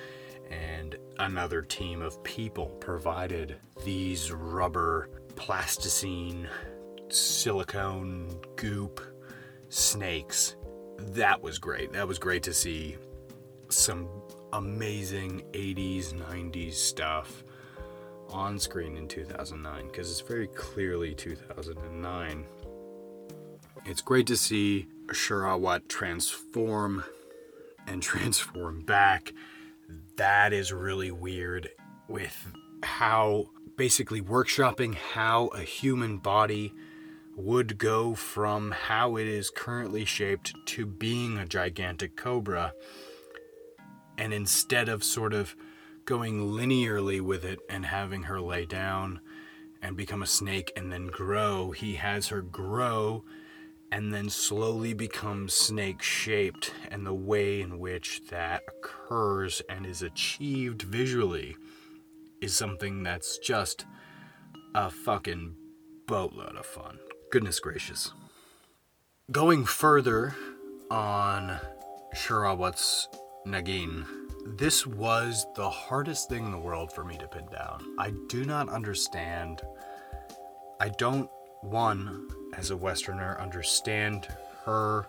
and 0.49 0.95
another 1.19 1.61
team 1.61 2.01
of 2.01 2.23
people 2.23 2.67
provided 2.79 3.57
these 3.85 4.31
rubber 4.31 5.09
plasticine 5.35 6.47
silicone 7.09 8.39
goop 8.55 9.01
snakes. 9.69 10.55
That 10.97 11.41
was 11.41 11.59
great. 11.59 11.93
That 11.93 12.07
was 12.07 12.19
great 12.19 12.43
to 12.43 12.53
see 12.53 12.97
some 13.69 14.07
amazing 14.51 15.43
80s, 15.53 16.13
90s 16.13 16.73
stuff 16.73 17.43
on 18.33 18.57
screen 18.57 18.97
in 18.97 19.07
2009 19.07 19.87
because 19.87 20.09
it's 20.09 20.27
very 20.27 20.47
clearly 20.47 21.13
2009. 21.13 22.45
It's 23.85 24.01
great 24.01 24.27
to 24.27 24.35
see 24.35 24.87
Sherawat 25.07 25.87
transform 25.87 27.03
and 27.87 28.01
transform 28.01 28.81
back. 28.81 29.33
That 30.17 30.51
is 30.51 30.73
really 30.73 31.11
weird 31.11 31.69
with 32.07 32.51
how 32.81 33.49
basically 33.77 34.21
workshopping 34.21 34.95
how 34.95 35.47
a 35.47 35.61
human 35.61 36.17
body 36.17 36.73
would 37.35 37.77
go 37.77 38.13
from 38.13 38.71
how 38.71 39.15
it 39.15 39.27
is 39.27 39.49
currently 39.49 40.05
shaped 40.05 40.53
to 40.65 40.85
being 40.85 41.37
a 41.37 41.45
gigantic 41.45 42.15
cobra. 42.15 42.73
And 44.17 44.33
instead 44.33 44.89
of 44.89 45.03
sort 45.03 45.33
of 45.33 45.55
going 46.05 46.41
linearly 46.41 47.21
with 47.21 47.45
it 47.45 47.59
and 47.69 47.85
having 47.85 48.23
her 48.23 48.41
lay 48.41 48.65
down 48.65 49.21
and 49.81 49.97
become 49.97 50.21
a 50.21 50.27
snake 50.27 50.71
and 50.75 50.91
then 50.91 51.07
grow, 51.07 51.71
he 51.71 51.95
has 51.95 52.27
her 52.27 52.41
grow 52.41 53.23
and 53.91 54.13
then 54.13 54.29
slowly 54.29 54.93
become 54.93 55.47
snake 55.47 56.01
shaped. 56.01 56.73
And 56.89 57.05
the 57.05 57.13
way 57.13 57.61
in 57.61 57.79
which 57.79 58.27
that 58.29 58.63
occurs 58.67 59.61
and 59.69 59.85
is 59.85 60.01
achieved 60.01 60.81
visually 60.81 61.55
is 62.41 62.55
something 62.55 63.03
that's 63.03 63.37
just 63.37 63.85
a 64.73 64.89
fucking 64.89 65.55
boatload 66.07 66.55
of 66.55 66.65
fun. 66.65 66.97
Goodness 67.31 67.59
gracious. 67.59 68.11
Going 69.31 69.63
further 69.65 70.35
on 70.89 71.59
Sherawat's 72.15 73.07
Nagin, 73.47 74.05
this 74.45 74.85
was 74.85 75.45
the 75.55 75.69
hardest 75.69 76.29
thing 76.29 76.45
in 76.45 76.51
the 76.51 76.57
world 76.57 76.91
for 76.91 77.03
me 77.03 77.17
to 77.17 77.27
pin 77.27 77.45
down. 77.51 77.83
I 77.97 78.11
do 78.27 78.45
not 78.45 78.69
understand. 78.69 79.61
I 80.79 80.89
don't, 80.89 81.29
one, 81.61 82.27
as 82.55 82.71
a 82.71 82.77
Westerner, 82.77 83.39
understand 83.39 84.27
her 84.65 85.07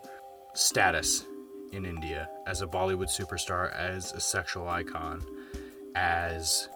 status 0.55 1.25
in 1.73 1.85
India 1.85 2.29
as 2.47 2.63
a 2.63 2.67
Bollywood 2.67 3.09
superstar, 3.09 3.75
as 3.75 4.13
a 4.13 4.21
sexual 4.21 4.69
icon, 4.69 5.25
as 5.97 6.69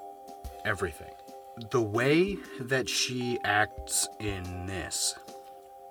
everything. 0.64 1.12
The 1.70 1.82
way 1.82 2.38
that 2.60 2.88
she 2.88 3.38
acts 3.44 4.08
in 4.20 4.66
this 4.66 5.14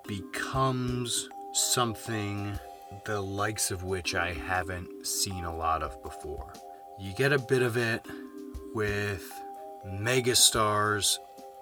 becomes 0.06 1.28
something 1.52 2.58
the 3.04 3.20
likes 3.20 3.70
of 3.70 3.84
which 3.84 4.14
I 4.14 4.32
haven't 4.32 5.06
seen 5.06 5.44
a 5.44 5.56
lot 5.56 5.82
of 5.82 6.02
before. 6.02 6.52
You 6.98 7.12
get 7.14 7.32
a 7.32 7.38
bit 7.38 7.62
of 7.62 7.76
it 7.76 8.04
with 8.74 9.30
megastars 9.86 11.18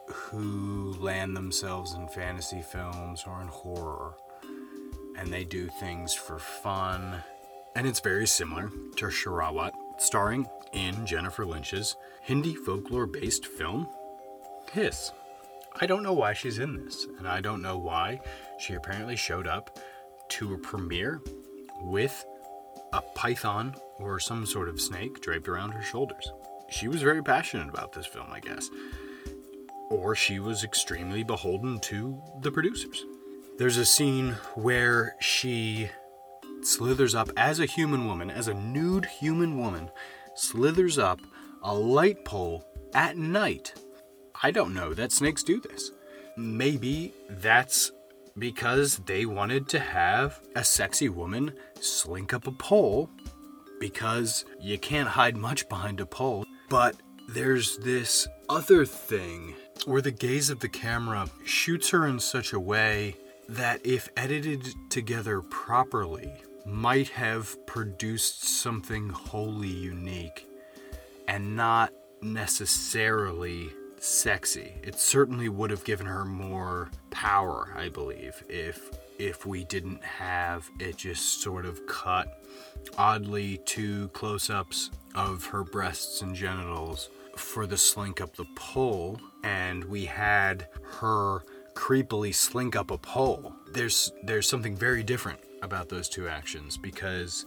who 0.08 0.94
land 1.00 1.36
themselves 1.36 1.94
in 1.94 2.08
fantasy 2.08 2.62
films 2.62 3.24
or 3.26 3.40
in 3.40 3.48
horror 3.48 4.14
and 5.16 5.32
they 5.32 5.44
do 5.44 5.68
things 5.68 6.14
for 6.14 6.38
fun. 6.38 7.22
And 7.74 7.86
it's 7.86 8.00
very 8.00 8.26
similar 8.26 8.70
to 8.96 9.06
Sherawat, 9.06 9.72
starring 9.98 10.46
in 10.72 11.06
Jennifer 11.06 11.44
Lynch's 11.44 11.96
Hindi 12.22 12.54
folklore 12.54 13.06
based 13.06 13.46
film, 13.46 13.88
Kiss. 14.66 15.12
I 15.78 15.86
don't 15.86 16.02
know 16.02 16.12
why 16.12 16.32
she's 16.32 16.58
in 16.58 16.84
this, 16.84 17.06
and 17.18 17.28
I 17.28 17.40
don't 17.40 17.62
know 17.62 17.76
why 17.76 18.20
she 18.58 18.74
apparently 18.74 19.16
showed 19.16 19.46
up 19.46 19.78
to 20.30 20.54
a 20.54 20.58
premiere 20.58 21.20
with 21.82 22.24
a 22.92 23.02
python 23.14 23.74
or 23.98 24.18
some 24.18 24.46
sort 24.46 24.68
of 24.68 24.80
snake 24.80 25.20
draped 25.20 25.48
around 25.48 25.72
her 25.72 25.82
shoulders. 25.82 26.32
She 26.70 26.88
was 26.88 27.02
very 27.02 27.22
passionate 27.22 27.68
about 27.68 27.92
this 27.92 28.06
film, 28.06 28.26
I 28.32 28.40
guess. 28.40 28.68
Or 29.90 30.14
she 30.14 30.40
was 30.40 30.64
extremely 30.64 31.22
beholden 31.22 31.78
to 31.80 32.20
the 32.40 32.50
producers. 32.50 33.04
There's 33.58 33.76
a 33.76 33.86
scene 33.86 34.32
where 34.54 35.16
she 35.20 35.88
slithers 36.62 37.14
up 37.14 37.30
as 37.36 37.60
a 37.60 37.66
human 37.66 38.06
woman, 38.06 38.30
as 38.30 38.48
a 38.48 38.54
nude 38.54 39.06
human 39.06 39.58
woman, 39.58 39.90
slithers 40.34 40.98
up 40.98 41.20
a 41.62 41.74
light 41.74 42.24
pole 42.24 42.64
at 42.94 43.16
night. 43.16 43.74
I 44.42 44.50
don't 44.50 44.74
know 44.74 44.92
that 44.94 45.12
snakes 45.12 45.42
do 45.42 45.60
this. 45.60 45.90
Maybe 46.36 47.14
that's 47.30 47.92
because 48.38 48.98
they 48.98 49.26
wanted 49.26 49.68
to 49.68 49.78
have 49.78 50.40
a 50.54 50.64
sexy 50.64 51.08
woman 51.08 51.52
slink 51.80 52.34
up 52.34 52.46
a 52.46 52.52
pole 52.52 53.10
because 53.78 54.44
you 54.60 54.78
can't 54.78 55.08
hide 55.08 55.36
much 55.36 55.68
behind 55.68 56.00
a 56.00 56.06
pole. 56.06 56.44
But 56.68 56.96
there's 57.28 57.78
this 57.78 58.28
other 58.48 58.84
thing 58.84 59.54
where 59.84 60.02
the 60.02 60.10
gaze 60.10 60.50
of 60.50 60.60
the 60.60 60.68
camera 60.68 61.28
shoots 61.44 61.90
her 61.90 62.06
in 62.06 62.20
such 62.20 62.52
a 62.52 62.60
way 62.60 63.16
that, 63.48 63.84
if 63.86 64.08
edited 64.16 64.66
together 64.90 65.40
properly, 65.40 66.32
might 66.64 67.08
have 67.10 67.64
produced 67.66 68.44
something 68.44 69.08
wholly 69.08 69.68
unique 69.68 70.48
and 71.28 71.54
not 71.56 71.92
necessarily 72.22 73.70
sexy. 73.98 74.74
It 74.82 74.98
certainly 74.98 75.48
would 75.48 75.70
have 75.70 75.84
given 75.84 76.06
her 76.06 76.24
more 76.24 76.90
power, 77.10 77.72
I 77.76 77.88
believe, 77.88 78.42
if 78.48 78.90
if 79.18 79.46
we 79.46 79.64
didn't 79.64 80.04
have 80.04 80.68
it 80.78 80.98
just 80.98 81.40
sort 81.40 81.64
of 81.64 81.86
cut 81.86 82.42
oddly 82.98 83.58
to 83.64 84.08
close-ups 84.08 84.90
of 85.14 85.46
her 85.46 85.64
breasts 85.64 86.20
and 86.20 86.34
genitals 86.34 87.08
for 87.36 87.66
the 87.66 87.76
slink 87.76 88.20
up 88.20 88.36
the 88.36 88.46
pole 88.54 89.18
and 89.42 89.84
we 89.84 90.04
had 90.04 90.66
her 91.00 91.42
creepily 91.74 92.34
slink 92.34 92.74
up 92.74 92.90
a 92.90 92.98
pole. 92.98 93.54
There's 93.72 94.12
there's 94.22 94.48
something 94.48 94.76
very 94.76 95.02
different 95.02 95.38
about 95.62 95.88
those 95.88 96.08
two 96.08 96.28
actions 96.28 96.76
because 96.76 97.46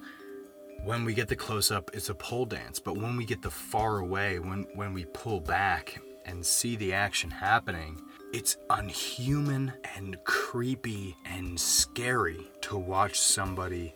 when 0.83 1.03
we 1.03 1.13
get 1.13 1.27
the 1.27 1.35
close 1.35 1.71
up 1.71 1.89
it's 1.93 2.09
a 2.09 2.15
pole 2.15 2.45
dance, 2.45 2.79
but 2.79 2.97
when 2.97 3.17
we 3.17 3.25
get 3.25 3.41
the 3.41 3.49
far 3.51 3.99
away 3.99 4.39
when 4.39 4.65
when 4.75 4.93
we 4.93 5.05
pull 5.05 5.39
back 5.39 5.99
and 6.29 6.45
see 6.45 6.75
the 6.75 6.93
action 6.93 7.31
happening, 7.31 7.99
it's 8.31 8.57
unhuman 8.69 9.73
and 9.95 10.23
creepy 10.23 11.17
and 11.25 11.59
scary 11.59 12.47
to 12.61 12.77
watch 12.77 13.19
somebody 13.19 13.93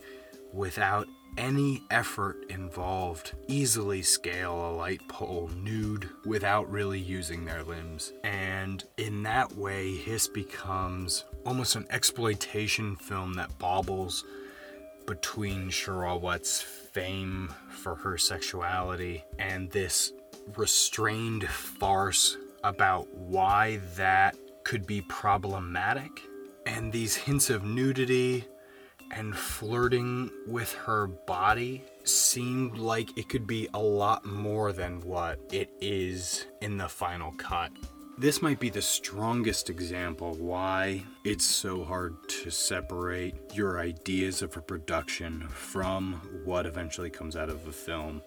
without 0.52 1.08
any 1.38 1.82
effort 1.90 2.46
involved 2.50 3.34
easily 3.48 4.02
scale 4.02 4.70
a 4.70 4.72
light 4.72 5.02
pole 5.08 5.50
nude 5.56 6.10
without 6.26 6.70
really 6.70 7.00
using 7.00 7.46
their 7.46 7.64
limbs. 7.64 8.14
And 8.24 8.84
in 8.98 9.24
that 9.24 9.56
way, 9.56 9.96
Hiss 9.96 10.28
becomes 10.28 11.26
almost 11.46 11.76
an 11.76 11.86
exploitation 11.90 12.96
film 12.96 13.34
that 13.36 13.58
bobbles 13.60 14.24
between 15.06 15.70
Sherawat's 15.70 16.62
fame 16.62 17.54
for 17.70 17.96
her 17.96 18.18
sexuality 18.18 19.24
and 19.40 19.70
this 19.72 20.14
restrained 20.56 21.48
farce 21.48 22.38
about 22.64 23.08
why 23.14 23.80
that 23.96 24.36
could 24.64 24.88
be 24.88 25.02
problematic. 25.02 26.12
And 26.66 26.92
these 26.92 27.16
hints 27.16 27.50
of 27.50 27.64
nudity 27.64 28.46
and 29.12 29.36
flirting 29.36 30.32
with 30.48 30.74
her 30.74 31.08
body 31.08 31.84
seemed 32.04 32.78
like 32.78 33.18
it 33.18 33.30
could 33.30 33.46
be 33.46 33.68
a 33.74 33.80
lot 33.80 34.26
more 34.26 34.72
than 34.72 35.02
what 35.02 35.40
it 35.52 35.70
is 35.82 36.46
in 36.62 36.78
the 36.78 36.88
final 36.88 37.32
cut. 37.34 37.72
This 38.18 38.42
might 38.42 38.60
be 38.60 38.70
the 38.70 38.82
strongest 38.82 39.70
example 39.70 40.36
why 40.36 41.04
it's 41.24 41.46
so 41.46 41.84
hard 41.84 42.16
to 42.30 42.52
separate 42.52 43.36
your 43.54 43.80
ideas 43.80 44.42
of 44.44 44.56
a 44.56 44.62
production 44.62 45.48
from 45.50 46.14
what 46.46 46.66
eventually 46.66 47.10
comes 47.10 47.36
out 47.36 47.50
of 47.50 47.68
a 47.68 47.72
film 47.72 48.22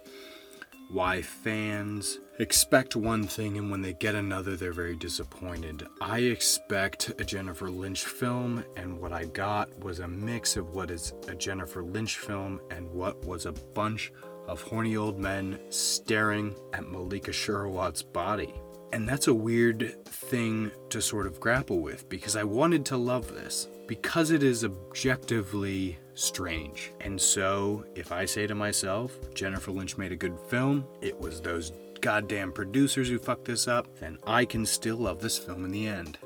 why 0.88 1.22
fans 1.22 2.20
expect 2.38 2.96
one 2.96 3.24
thing 3.24 3.58
and 3.58 3.70
when 3.70 3.82
they 3.82 3.94
get 3.94 4.14
another, 4.14 4.56
they're 4.56 4.72
very 4.72 4.96
disappointed. 4.96 5.86
I 6.00 6.20
expect 6.20 7.08
a 7.20 7.24
Jennifer 7.24 7.70
Lynch 7.70 8.04
film, 8.04 8.64
and 8.76 9.00
what 9.00 9.12
I 9.12 9.24
got 9.24 9.76
was 9.80 10.00
a 10.00 10.08
mix 10.08 10.56
of 10.56 10.74
what 10.74 10.90
is 10.90 11.12
a 11.28 11.34
Jennifer 11.34 11.82
Lynch 11.82 12.18
film 12.18 12.60
and 12.70 12.90
what 12.90 13.24
was 13.24 13.46
a 13.46 13.52
bunch 13.52 14.12
of 14.46 14.62
horny 14.62 14.96
old 14.96 15.18
men 15.18 15.58
staring 15.70 16.54
at 16.72 16.84
Mallika 16.84 17.30
Sherawat's 17.30 18.02
body. 18.02 18.54
And 18.92 19.08
that's 19.08 19.26
a 19.26 19.34
weird 19.34 20.04
thing 20.06 20.70
to 20.90 21.02
sort 21.02 21.26
of 21.26 21.40
grapple 21.40 21.80
with 21.80 22.08
because 22.08 22.36
I 22.36 22.44
wanted 22.44 22.84
to 22.86 22.96
love 22.96 23.34
this 23.34 23.66
because 23.86 24.30
it 24.30 24.42
is 24.42 24.64
objectively 24.64 25.98
strange. 26.14 26.92
And 27.00 27.20
so, 27.20 27.84
if 27.94 28.12
I 28.12 28.24
say 28.24 28.46
to 28.46 28.54
myself, 28.54 29.16
Jennifer 29.34 29.70
Lynch 29.70 29.96
made 29.96 30.12
a 30.12 30.16
good 30.16 30.38
film, 30.48 30.84
it 31.00 31.18
was 31.18 31.40
those 31.40 31.72
goddamn 32.00 32.52
producers 32.52 33.08
who 33.08 33.18
fucked 33.18 33.44
this 33.44 33.68
up, 33.68 33.86
then 33.98 34.18
I 34.26 34.44
can 34.44 34.66
still 34.66 34.96
love 34.96 35.20
this 35.20 35.38
film 35.38 35.64
in 35.64 35.70
the 35.70 35.86
end. 35.86 36.18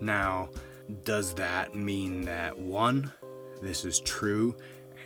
Now, 0.00 0.50
does 1.04 1.34
that 1.34 1.74
mean 1.74 2.22
that 2.22 2.56
one, 2.56 3.12
this 3.60 3.84
is 3.84 4.00
true, 4.00 4.54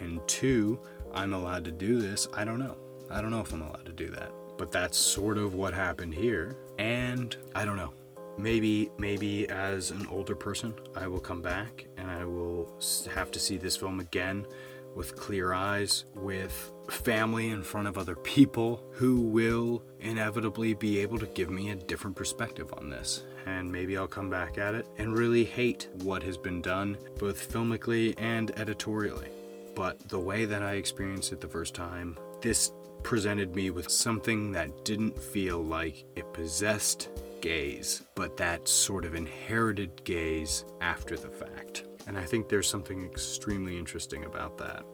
and 0.01 0.21
two, 0.27 0.79
I'm 1.13 1.33
allowed 1.33 1.65
to 1.65 1.73
do 1.73 2.01
this? 2.01 2.29
I 2.35 2.45
don't 2.45 2.59
know. 2.59 2.77
I 3.11 3.21
don't 3.21 3.31
know 3.31 3.41
if 3.41 3.53
I'm 3.53 3.63
allowed 3.63 3.87
to 3.87 3.93
do 3.93 4.09
that. 4.11 4.33
But 4.59 4.71
that's 4.71 4.97
sort 4.97 5.39
of 5.39 5.55
what 5.55 5.73
happened 5.73 6.15
here, 6.15 6.57
and 6.79 7.35
I 7.55 7.65
don't 7.65 7.77
know 7.77 7.93
maybe 8.43 8.91
maybe 8.99 9.49
as 9.49 9.91
an 9.91 10.07
older 10.11 10.35
person 10.35 10.75
i 10.97 11.07
will 11.07 11.21
come 11.21 11.43
back 11.43 11.87
and 11.97 12.11
i 12.11 12.25
will 12.25 12.69
have 13.13 13.31
to 13.31 13.39
see 13.39 13.57
this 13.57 13.77
film 13.77 14.01
again 14.01 14.47
with 14.95 15.17
clear 15.17 15.53
eyes 15.53 16.05
with 16.15 16.73
family 16.89 17.51
in 17.51 17.63
front 17.63 17.87
of 17.87 17.97
other 17.97 18.17
people 18.17 18.83
who 18.93 19.21
will 19.21 19.83
inevitably 20.01 20.75
be 20.75 20.99
able 20.99 21.19
to 21.19 21.27
give 21.27 21.51
me 21.51 21.71
a 21.71 21.77
different 21.77 22.17
perspective 22.17 22.73
on 22.77 22.91
this. 22.91 23.25
And 23.47 23.71
maybe 23.71 23.97
i'll 23.97 24.09
come 24.09 24.31
back 24.31 24.59
at 24.59 24.75
it 24.75 24.87
and 24.99 25.17
really 25.17 25.45
hate 25.45 25.89
what 26.03 26.23
has 26.23 26.37
been 26.37 26.61
done 26.61 26.99
both 27.19 27.51
filmically 27.53 28.15
and 28.19 28.51
editorially. 28.59 29.29
But 29.75 30.09
the 30.09 30.19
way 30.19 30.45
that 30.45 30.63
i 30.63 30.75
experienced 30.75 31.33
it 31.33 31.41
the 31.41 31.49
first 31.49 31.75
time 31.75 32.19
this 32.43 32.73
presented 33.03 33.55
me 33.55 33.71
with 33.71 33.91
something 33.91 34.53
that 34.53 34.85
didn't 34.85 35.19
feel 35.19 35.63
like 35.63 36.05
it 36.17 36.33
possessed 36.35 37.09
gaze, 37.41 38.03
but 38.15 38.37
that 38.37 38.69
sort 38.69 39.05
of 39.05 39.15
inherited 39.15 40.05
gaze 40.05 40.65
after 40.81 41.17
the 41.17 41.29
fact. 41.29 41.85
And 42.07 42.19
I 42.19 42.25
think 42.25 42.49
there's 42.49 42.69
something 42.69 43.05
extremely 43.05 43.79
interesting 43.79 44.25
about 44.25 44.59
that. 44.59 44.85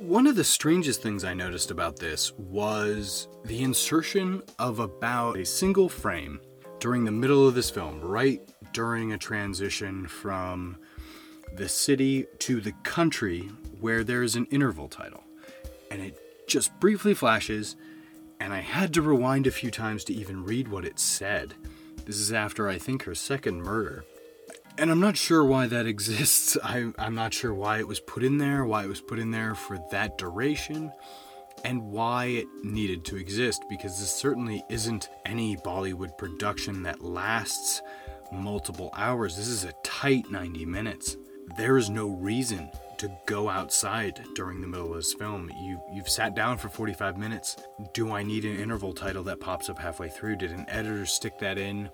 One 0.00 0.26
of 0.26 0.34
the 0.34 0.44
strangest 0.44 1.02
things 1.02 1.24
I 1.24 1.34
noticed 1.34 1.70
about 1.70 1.98
this 1.98 2.32
was 2.32 3.28
the 3.44 3.62
insertion 3.62 4.42
of 4.58 4.78
about 4.78 5.36
a 5.36 5.44
single 5.44 5.88
frame 5.88 6.40
during 6.80 7.04
the 7.04 7.12
middle 7.12 7.46
of 7.46 7.54
this 7.54 7.70
film, 7.70 8.00
right 8.00 8.40
during 8.72 9.12
a 9.12 9.18
transition 9.18 10.06
from 10.06 10.76
the 11.54 11.68
city 11.68 12.26
to 12.38 12.60
the 12.60 12.72
country 12.82 13.50
where 13.80 14.04
there 14.04 14.22
is 14.22 14.36
an 14.36 14.46
interval 14.46 14.88
title. 14.88 15.24
And 15.90 16.02
it 16.02 16.46
just 16.46 16.78
briefly 16.80 17.14
flashes, 17.14 17.76
and 18.40 18.52
I 18.52 18.60
had 18.60 18.94
to 18.94 19.02
rewind 19.02 19.46
a 19.46 19.52
few 19.52 19.70
times 19.70 20.04
to 20.04 20.14
even 20.14 20.44
read 20.44 20.68
what 20.68 20.84
it 20.84 20.98
said. 20.98 21.54
This 22.08 22.20
is 22.20 22.32
after, 22.32 22.70
I 22.70 22.78
think, 22.78 23.02
her 23.02 23.14
second 23.14 23.62
murder. 23.62 24.02
And 24.78 24.90
I'm 24.90 24.98
not 24.98 25.18
sure 25.18 25.44
why 25.44 25.66
that 25.66 25.86
exists. 25.94 26.56
I, 26.64 26.90
am 26.96 27.14
not 27.14 27.34
sure 27.34 27.52
why 27.52 27.80
it 27.80 27.86
was 27.86 28.00
put 28.00 28.24
in 28.24 28.38
there, 28.38 28.64
why 28.64 28.84
it 28.84 28.88
was 28.88 29.02
put 29.02 29.18
in 29.18 29.30
there 29.30 29.54
for 29.54 29.78
that 29.90 30.16
duration, 30.16 30.90
and 31.64 31.82
why 31.92 32.24
it 32.24 32.46
needed 32.64 33.04
to 33.04 33.16
exist, 33.16 33.62
because 33.68 34.00
this 34.00 34.10
certainly 34.10 34.64
isn't 34.70 35.10
any 35.26 35.58
Bollywood 35.58 36.16
production 36.16 36.82
that 36.84 37.04
lasts 37.04 37.82
multiple 38.32 38.90
hours. 38.96 39.36
This 39.36 39.48
is 39.48 39.64
a 39.64 39.74
tight 39.84 40.30
90 40.30 40.64
minutes. 40.64 41.18
There 41.58 41.76
is 41.76 41.90
no 41.90 42.08
reason 42.08 42.70
to 42.98 43.10
go 43.26 43.48
outside 43.48 44.24
during 44.34 44.60
the 44.60 44.66
middle 44.66 44.90
of 44.90 44.96
this 44.96 45.14
film. 45.14 45.50
You 45.60 45.80
you've 45.92 46.08
sat 46.08 46.34
down 46.34 46.58
for 46.58 46.68
45 46.68 47.16
minutes. 47.16 47.56
Do 47.92 48.12
I 48.12 48.22
need 48.22 48.44
an 48.44 48.58
interval 48.58 48.92
title 48.92 49.22
that 49.24 49.40
pops 49.40 49.68
up 49.68 49.78
halfway 49.78 50.08
through? 50.08 50.36
Did 50.36 50.50
an 50.50 50.66
editor 50.68 51.06
stick 51.06 51.38
that 51.38 51.58
in 51.58 51.90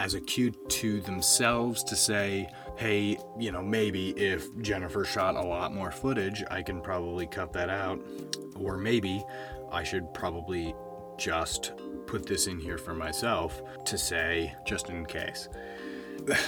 as 0.00 0.14
a 0.14 0.20
cue 0.20 0.50
to 0.50 1.00
themselves 1.00 1.82
to 1.84 1.96
say, 1.96 2.48
"Hey, 2.76 3.18
you 3.38 3.52
know, 3.52 3.62
maybe 3.62 4.10
if 4.10 4.46
Jennifer 4.60 5.04
shot 5.04 5.36
a 5.36 5.42
lot 5.42 5.74
more 5.74 5.90
footage, 5.90 6.44
I 6.50 6.62
can 6.62 6.80
probably 6.80 7.26
cut 7.26 7.52
that 7.54 7.70
out." 7.70 8.00
Or 8.56 8.76
maybe 8.76 9.24
I 9.70 9.82
should 9.82 10.12
probably 10.14 10.74
just 11.18 11.72
put 12.06 12.26
this 12.26 12.46
in 12.46 12.58
here 12.58 12.78
for 12.78 12.94
myself 12.94 13.62
to 13.84 13.96
say 13.96 14.54
just 14.66 14.90
in 14.90 15.06
case. 15.06 15.48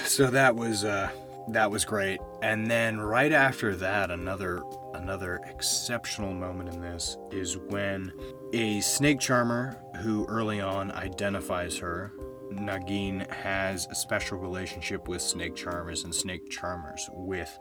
So 0.05 0.27
that 0.27 0.55
was 0.55 0.85
uh 0.85 1.09
that 1.49 1.69
was 1.69 1.85
great. 1.85 2.19
And 2.41 2.69
then 2.69 2.99
right 2.99 3.31
after 3.31 3.75
that, 3.75 4.11
another 4.11 4.63
another 4.93 5.41
exceptional 5.47 6.33
moment 6.33 6.73
in 6.73 6.81
this 6.81 7.17
is 7.31 7.57
when 7.57 8.11
a 8.53 8.81
snake 8.81 9.19
charmer 9.19 9.77
who 10.01 10.25
early 10.25 10.61
on 10.61 10.91
identifies 10.91 11.77
her 11.77 12.13
Nagin 12.51 13.29
has 13.31 13.87
a 13.87 13.95
special 13.95 14.37
relationship 14.37 15.07
with 15.07 15.21
snake 15.21 15.55
charmers 15.55 16.03
and 16.03 16.13
snake 16.13 16.49
charmers 16.49 17.09
with 17.13 17.57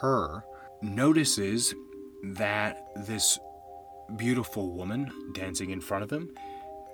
her 0.00 0.44
notices 0.82 1.74
that 2.22 2.88
this 2.96 3.38
beautiful 4.16 4.72
woman 4.72 5.10
dancing 5.32 5.70
in 5.70 5.80
front 5.80 6.04
of 6.04 6.10
him 6.10 6.30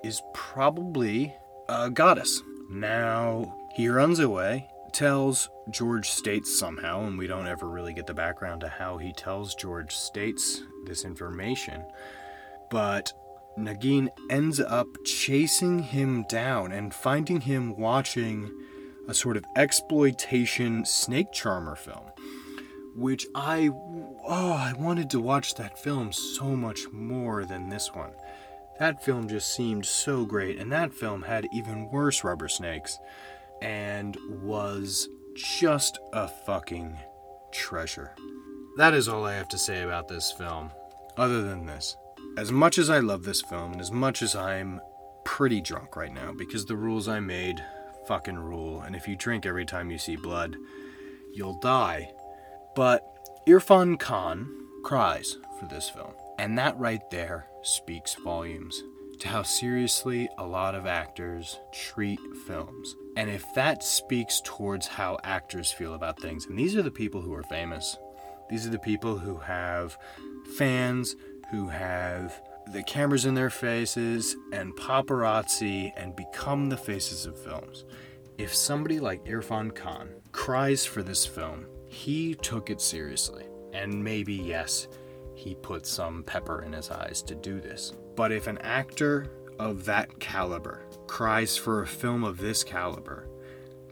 is 0.03 0.21
probably 0.33 1.33
a 1.69 1.89
goddess. 1.89 2.41
Now 2.69 3.57
he 3.75 3.87
runs 3.87 4.19
away, 4.19 4.67
tells 4.93 5.49
George 5.69 6.09
States 6.09 6.57
somehow, 6.57 7.03
and 7.03 7.17
we 7.17 7.27
don't 7.27 7.47
ever 7.47 7.67
really 7.69 7.93
get 7.93 8.07
the 8.07 8.13
background 8.13 8.61
to 8.61 8.67
how 8.67 8.97
he 8.97 9.13
tells 9.13 9.55
George 9.55 9.95
States 9.95 10.63
this 10.85 11.05
information. 11.05 11.83
But 12.69 13.13
Nagin 13.57 14.09
ends 14.29 14.59
up 14.59 14.87
chasing 15.05 15.79
him 15.79 16.25
down 16.29 16.71
and 16.71 16.93
finding 16.93 17.41
him 17.41 17.75
watching 17.77 18.51
a 19.07 19.13
sort 19.13 19.37
of 19.37 19.45
exploitation 19.55 20.85
snake 20.85 21.31
charmer 21.31 21.75
film 21.75 22.11
which 22.95 23.25
I 23.33 23.69
oh, 24.27 24.53
I 24.53 24.73
wanted 24.77 25.09
to 25.11 25.19
watch 25.19 25.55
that 25.55 25.79
film 25.79 26.11
so 26.11 26.55
much 26.55 26.89
more 26.91 27.45
than 27.45 27.69
this 27.69 27.93
one. 27.93 28.11
That 28.79 29.03
film 29.03 29.27
just 29.27 29.53
seemed 29.53 29.85
so 29.85 30.25
great 30.25 30.57
and 30.57 30.71
that 30.71 30.93
film 30.93 31.23
had 31.23 31.47
even 31.51 31.89
worse 31.89 32.23
rubber 32.23 32.47
snakes 32.47 32.99
and 33.61 34.17
was 34.29 35.09
just 35.35 35.99
a 36.13 36.27
fucking 36.27 36.97
treasure. 37.51 38.15
That 38.77 38.93
is 38.93 39.07
all 39.07 39.25
I 39.25 39.35
have 39.35 39.49
to 39.49 39.57
say 39.57 39.83
about 39.83 40.07
this 40.07 40.31
film 40.31 40.71
other 41.17 41.41
than 41.41 41.65
this. 41.65 41.95
As 42.37 42.51
much 42.51 42.77
as 42.77 42.89
I 42.89 42.99
love 42.99 43.23
this 43.23 43.41
film 43.41 43.73
and 43.73 43.81
as 43.81 43.91
much 43.91 44.21
as 44.21 44.35
I'm 44.35 44.79
pretty 45.25 45.61
drunk 45.61 45.95
right 45.95 46.13
now 46.13 46.31
because 46.31 46.65
the 46.65 46.75
rules 46.75 47.07
I 47.07 47.19
made 47.19 47.63
fucking 48.07 48.39
rule 48.39 48.81
and 48.81 48.95
if 48.95 49.07
you 49.07 49.15
drink 49.15 49.45
every 49.45 49.65
time 49.65 49.91
you 49.91 49.97
see 49.97 50.15
blood, 50.15 50.55
you'll 51.33 51.59
die 51.59 52.11
but 52.75 53.03
Irfan 53.47 53.99
Khan 53.99 54.49
cries 54.83 55.37
for 55.59 55.65
this 55.65 55.89
film. 55.89 56.13
And 56.37 56.57
that 56.57 56.77
right 56.79 57.01
there 57.11 57.47
speaks 57.61 58.15
volumes 58.15 58.83
to 59.19 59.27
how 59.27 59.43
seriously 59.43 60.29
a 60.37 60.45
lot 60.45 60.73
of 60.73 60.85
actors 60.85 61.59
treat 61.71 62.19
films. 62.47 62.95
And 63.17 63.29
if 63.29 63.45
that 63.55 63.83
speaks 63.83 64.41
towards 64.43 64.87
how 64.87 65.17
actors 65.23 65.71
feel 65.71 65.93
about 65.93 66.19
things, 66.19 66.45
and 66.45 66.57
these 66.57 66.75
are 66.75 66.81
the 66.81 66.91
people 66.91 67.21
who 67.21 67.33
are 67.33 67.43
famous, 67.43 67.97
these 68.49 68.65
are 68.65 68.69
the 68.71 68.79
people 68.79 69.17
who 69.17 69.37
have 69.37 69.97
fans, 70.57 71.15
who 71.51 71.67
have 71.67 72.41
the 72.71 72.83
cameras 72.83 73.25
in 73.25 73.33
their 73.33 73.49
faces 73.49 74.35
and 74.53 74.75
paparazzi 74.75 75.91
and 75.97 76.15
become 76.15 76.69
the 76.69 76.77
faces 76.77 77.25
of 77.25 77.41
films. 77.41 77.85
If 78.37 78.55
somebody 78.55 78.99
like 78.99 79.25
Irfan 79.25 79.75
Khan 79.75 80.09
cries 80.31 80.85
for 80.85 81.03
this 81.03 81.25
film, 81.25 81.65
he 81.87 82.35
took 82.35 82.69
it 82.69 82.79
seriously. 82.79 83.45
And 83.73 84.03
maybe, 84.03 84.33
yes, 84.33 84.87
he 85.35 85.55
put 85.55 85.85
some 85.85 86.23
pepper 86.23 86.63
in 86.63 86.73
his 86.73 86.89
eyes 86.89 87.21
to 87.23 87.35
do 87.35 87.59
this. 87.59 87.93
But 88.15 88.31
if 88.31 88.47
an 88.47 88.57
actor 88.59 89.27
of 89.61 89.85
that 89.85 90.19
caliber 90.19 90.83
cries 91.05 91.55
for 91.55 91.81
a 91.83 91.87
film 91.87 92.23
of 92.23 92.39
this 92.39 92.63
caliber, 92.63 93.27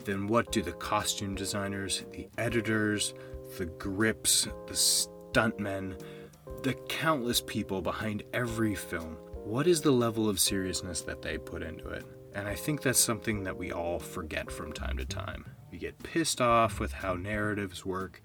then 0.03 0.25
what 0.25 0.51
do 0.51 0.63
the 0.63 0.71
costume 0.71 1.35
designers, 1.35 2.03
the 2.11 2.27
editors, 2.39 3.13
the 3.57 3.67
grips, 3.67 4.47
the 4.67 4.73
stuntmen, 4.73 6.01
the 6.63 6.73
countless 6.89 7.41
people 7.45 7.81
behind 7.81 8.23
every 8.33 8.73
film, 8.73 9.15
what 9.43 9.67
is 9.67 9.81
the 9.81 9.91
level 9.91 10.27
of 10.27 10.39
seriousness 10.39 11.01
that 11.01 11.21
they 11.21 11.37
put 11.37 11.61
into 11.61 11.87
it? 11.89 12.03
And 12.33 12.47
I 12.47 12.55
think 12.55 12.81
that's 12.81 12.99
something 12.99 13.43
that 13.43 13.57
we 13.57 13.71
all 13.71 13.99
forget 13.99 14.51
from 14.51 14.73
time 14.73 14.97
to 14.97 15.05
time. 15.05 15.45
We 15.71 15.77
get 15.77 16.01
pissed 16.01 16.41
off 16.41 16.79
with 16.79 16.91
how 16.91 17.13
narratives 17.13 17.85
work. 17.85 18.21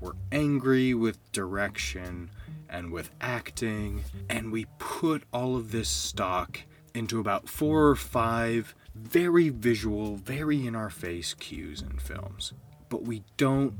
We're 0.00 0.12
angry 0.32 0.94
with 0.94 1.32
direction 1.32 2.30
and 2.68 2.92
with 2.92 3.10
acting. 3.20 4.04
And 4.28 4.52
we 4.52 4.66
put 4.78 5.24
all 5.32 5.56
of 5.56 5.70
this 5.70 5.88
stock 5.88 6.60
into 6.94 7.20
about 7.20 7.48
four 7.48 7.88
or 7.88 7.96
five 7.96 8.74
very 8.94 9.48
visual, 9.48 10.16
very 10.16 10.66
in 10.66 10.74
our 10.76 10.90
face 10.90 11.34
cues 11.34 11.82
in 11.82 11.98
films. 11.98 12.52
But 12.88 13.02
we 13.02 13.22
don't 13.36 13.74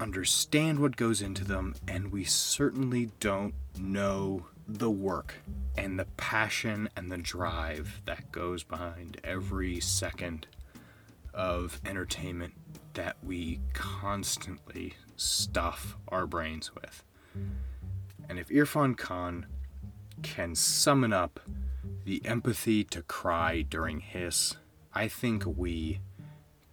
understand 0.00 0.78
what 0.78 0.96
goes 0.96 1.20
into 1.20 1.44
them, 1.44 1.74
and 1.86 2.10
we 2.10 2.24
certainly 2.24 3.10
don't 3.20 3.54
know 3.78 4.46
the 4.66 4.90
work 4.90 5.34
and 5.76 5.98
the 5.98 6.06
passion 6.16 6.88
and 6.96 7.12
the 7.12 7.18
drive 7.18 8.00
that 8.06 8.32
goes 8.32 8.62
behind 8.62 9.20
every 9.22 9.80
second 9.80 10.46
of 11.34 11.80
entertainment 11.84 12.54
that 12.94 13.16
we 13.22 13.60
constantly 13.72 14.94
stuff 15.16 15.96
our 16.08 16.26
brains 16.26 16.74
with. 16.74 17.04
And 18.28 18.38
if 18.38 18.48
Irfan 18.48 18.96
Khan 18.96 19.46
can 20.22 20.54
summon 20.54 21.12
up 21.12 21.40
the 22.04 22.24
empathy 22.24 22.84
to 22.84 23.02
cry 23.02 23.62
during 23.62 24.00
Hiss, 24.00 24.56
I 24.92 25.08
think 25.08 25.44
we 25.44 26.00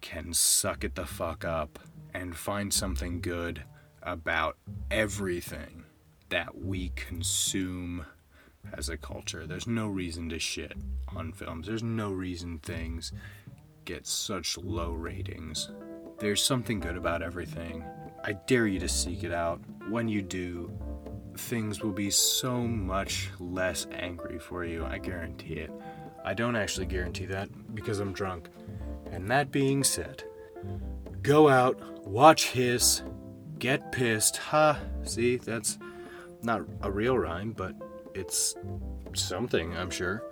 can 0.00 0.32
suck 0.32 0.84
it 0.84 0.94
the 0.94 1.06
fuck 1.06 1.44
up 1.44 1.78
and 2.14 2.36
find 2.36 2.72
something 2.72 3.20
good 3.20 3.64
about 4.02 4.56
everything 4.90 5.84
that 6.28 6.58
we 6.58 6.90
consume 6.94 8.04
as 8.72 8.88
a 8.88 8.96
culture. 8.96 9.46
There's 9.46 9.66
no 9.66 9.88
reason 9.88 10.28
to 10.30 10.38
shit 10.38 10.72
on 11.08 11.32
films. 11.32 11.66
There's 11.66 11.82
no 11.82 12.12
reason 12.12 12.58
things 12.58 13.12
get 13.84 14.06
such 14.06 14.56
low 14.58 14.92
ratings. 14.92 15.70
There's 16.18 16.42
something 16.42 16.80
good 16.80 16.96
about 16.96 17.22
everything. 17.22 17.84
I 18.24 18.32
dare 18.46 18.66
you 18.66 18.78
to 18.78 18.88
seek 18.88 19.24
it 19.24 19.32
out. 19.32 19.60
When 19.88 20.08
you 20.08 20.22
do, 20.22 20.70
things 21.36 21.82
will 21.82 21.92
be 21.92 22.10
so 22.10 22.60
much 22.60 23.30
less 23.40 23.86
angry 23.92 24.38
for 24.38 24.64
you. 24.64 24.84
I 24.84 24.98
guarantee 24.98 25.54
it. 25.54 25.70
I 26.24 26.34
don't 26.34 26.54
actually 26.54 26.86
guarantee 26.86 27.26
that 27.26 27.48
because 27.74 27.98
I'm 27.98 28.12
drunk. 28.12 28.48
And 29.10 29.28
that 29.30 29.50
being 29.50 29.82
said, 29.82 30.22
go 31.22 31.48
out, 31.48 32.06
watch 32.06 32.50
Hiss, 32.50 33.02
get 33.58 33.90
pissed. 33.90 34.36
Ha! 34.36 34.78
See, 35.02 35.36
that's 35.36 35.78
not 36.42 36.62
a 36.82 36.90
real 36.90 37.18
rhyme, 37.18 37.52
but 37.52 37.74
it's 38.14 38.54
something, 39.14 39.76
I'm 39.76 39.90
sure. 39.90 40.22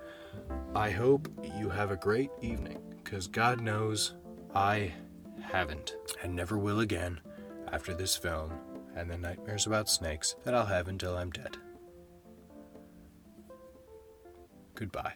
I 0.73 0.91
hope 0.91 1.27
you 1.57 1.69
have 1.69 1.91
a 1.91 1.97
great 1.97 2.29
evening 2.41 2.79
because 3.03 3.27
God 3.27 3.59
knows 3.59 4.13
I 4.55 4.93
haven't 5.41 5.95
and 6.23 6.33
never 6.33 6.57
will 6.57 6.79
again 6.79 7.19
after 7.71 7.93
this 7.93 8.15
film 8.15 8.51
and 8.95 9.09
the 9.09 9.17
nightmares 9.17 9.67
about 9.67 9.89
snakes 9.89 10.35
that 10.43 10.53
I'll 10.53 10.65
have 10.65 10.87
until 10.87 11.17
I'm 11.17 11.31
dead. 11.31 11.57
Goodbye. 14.75 15.13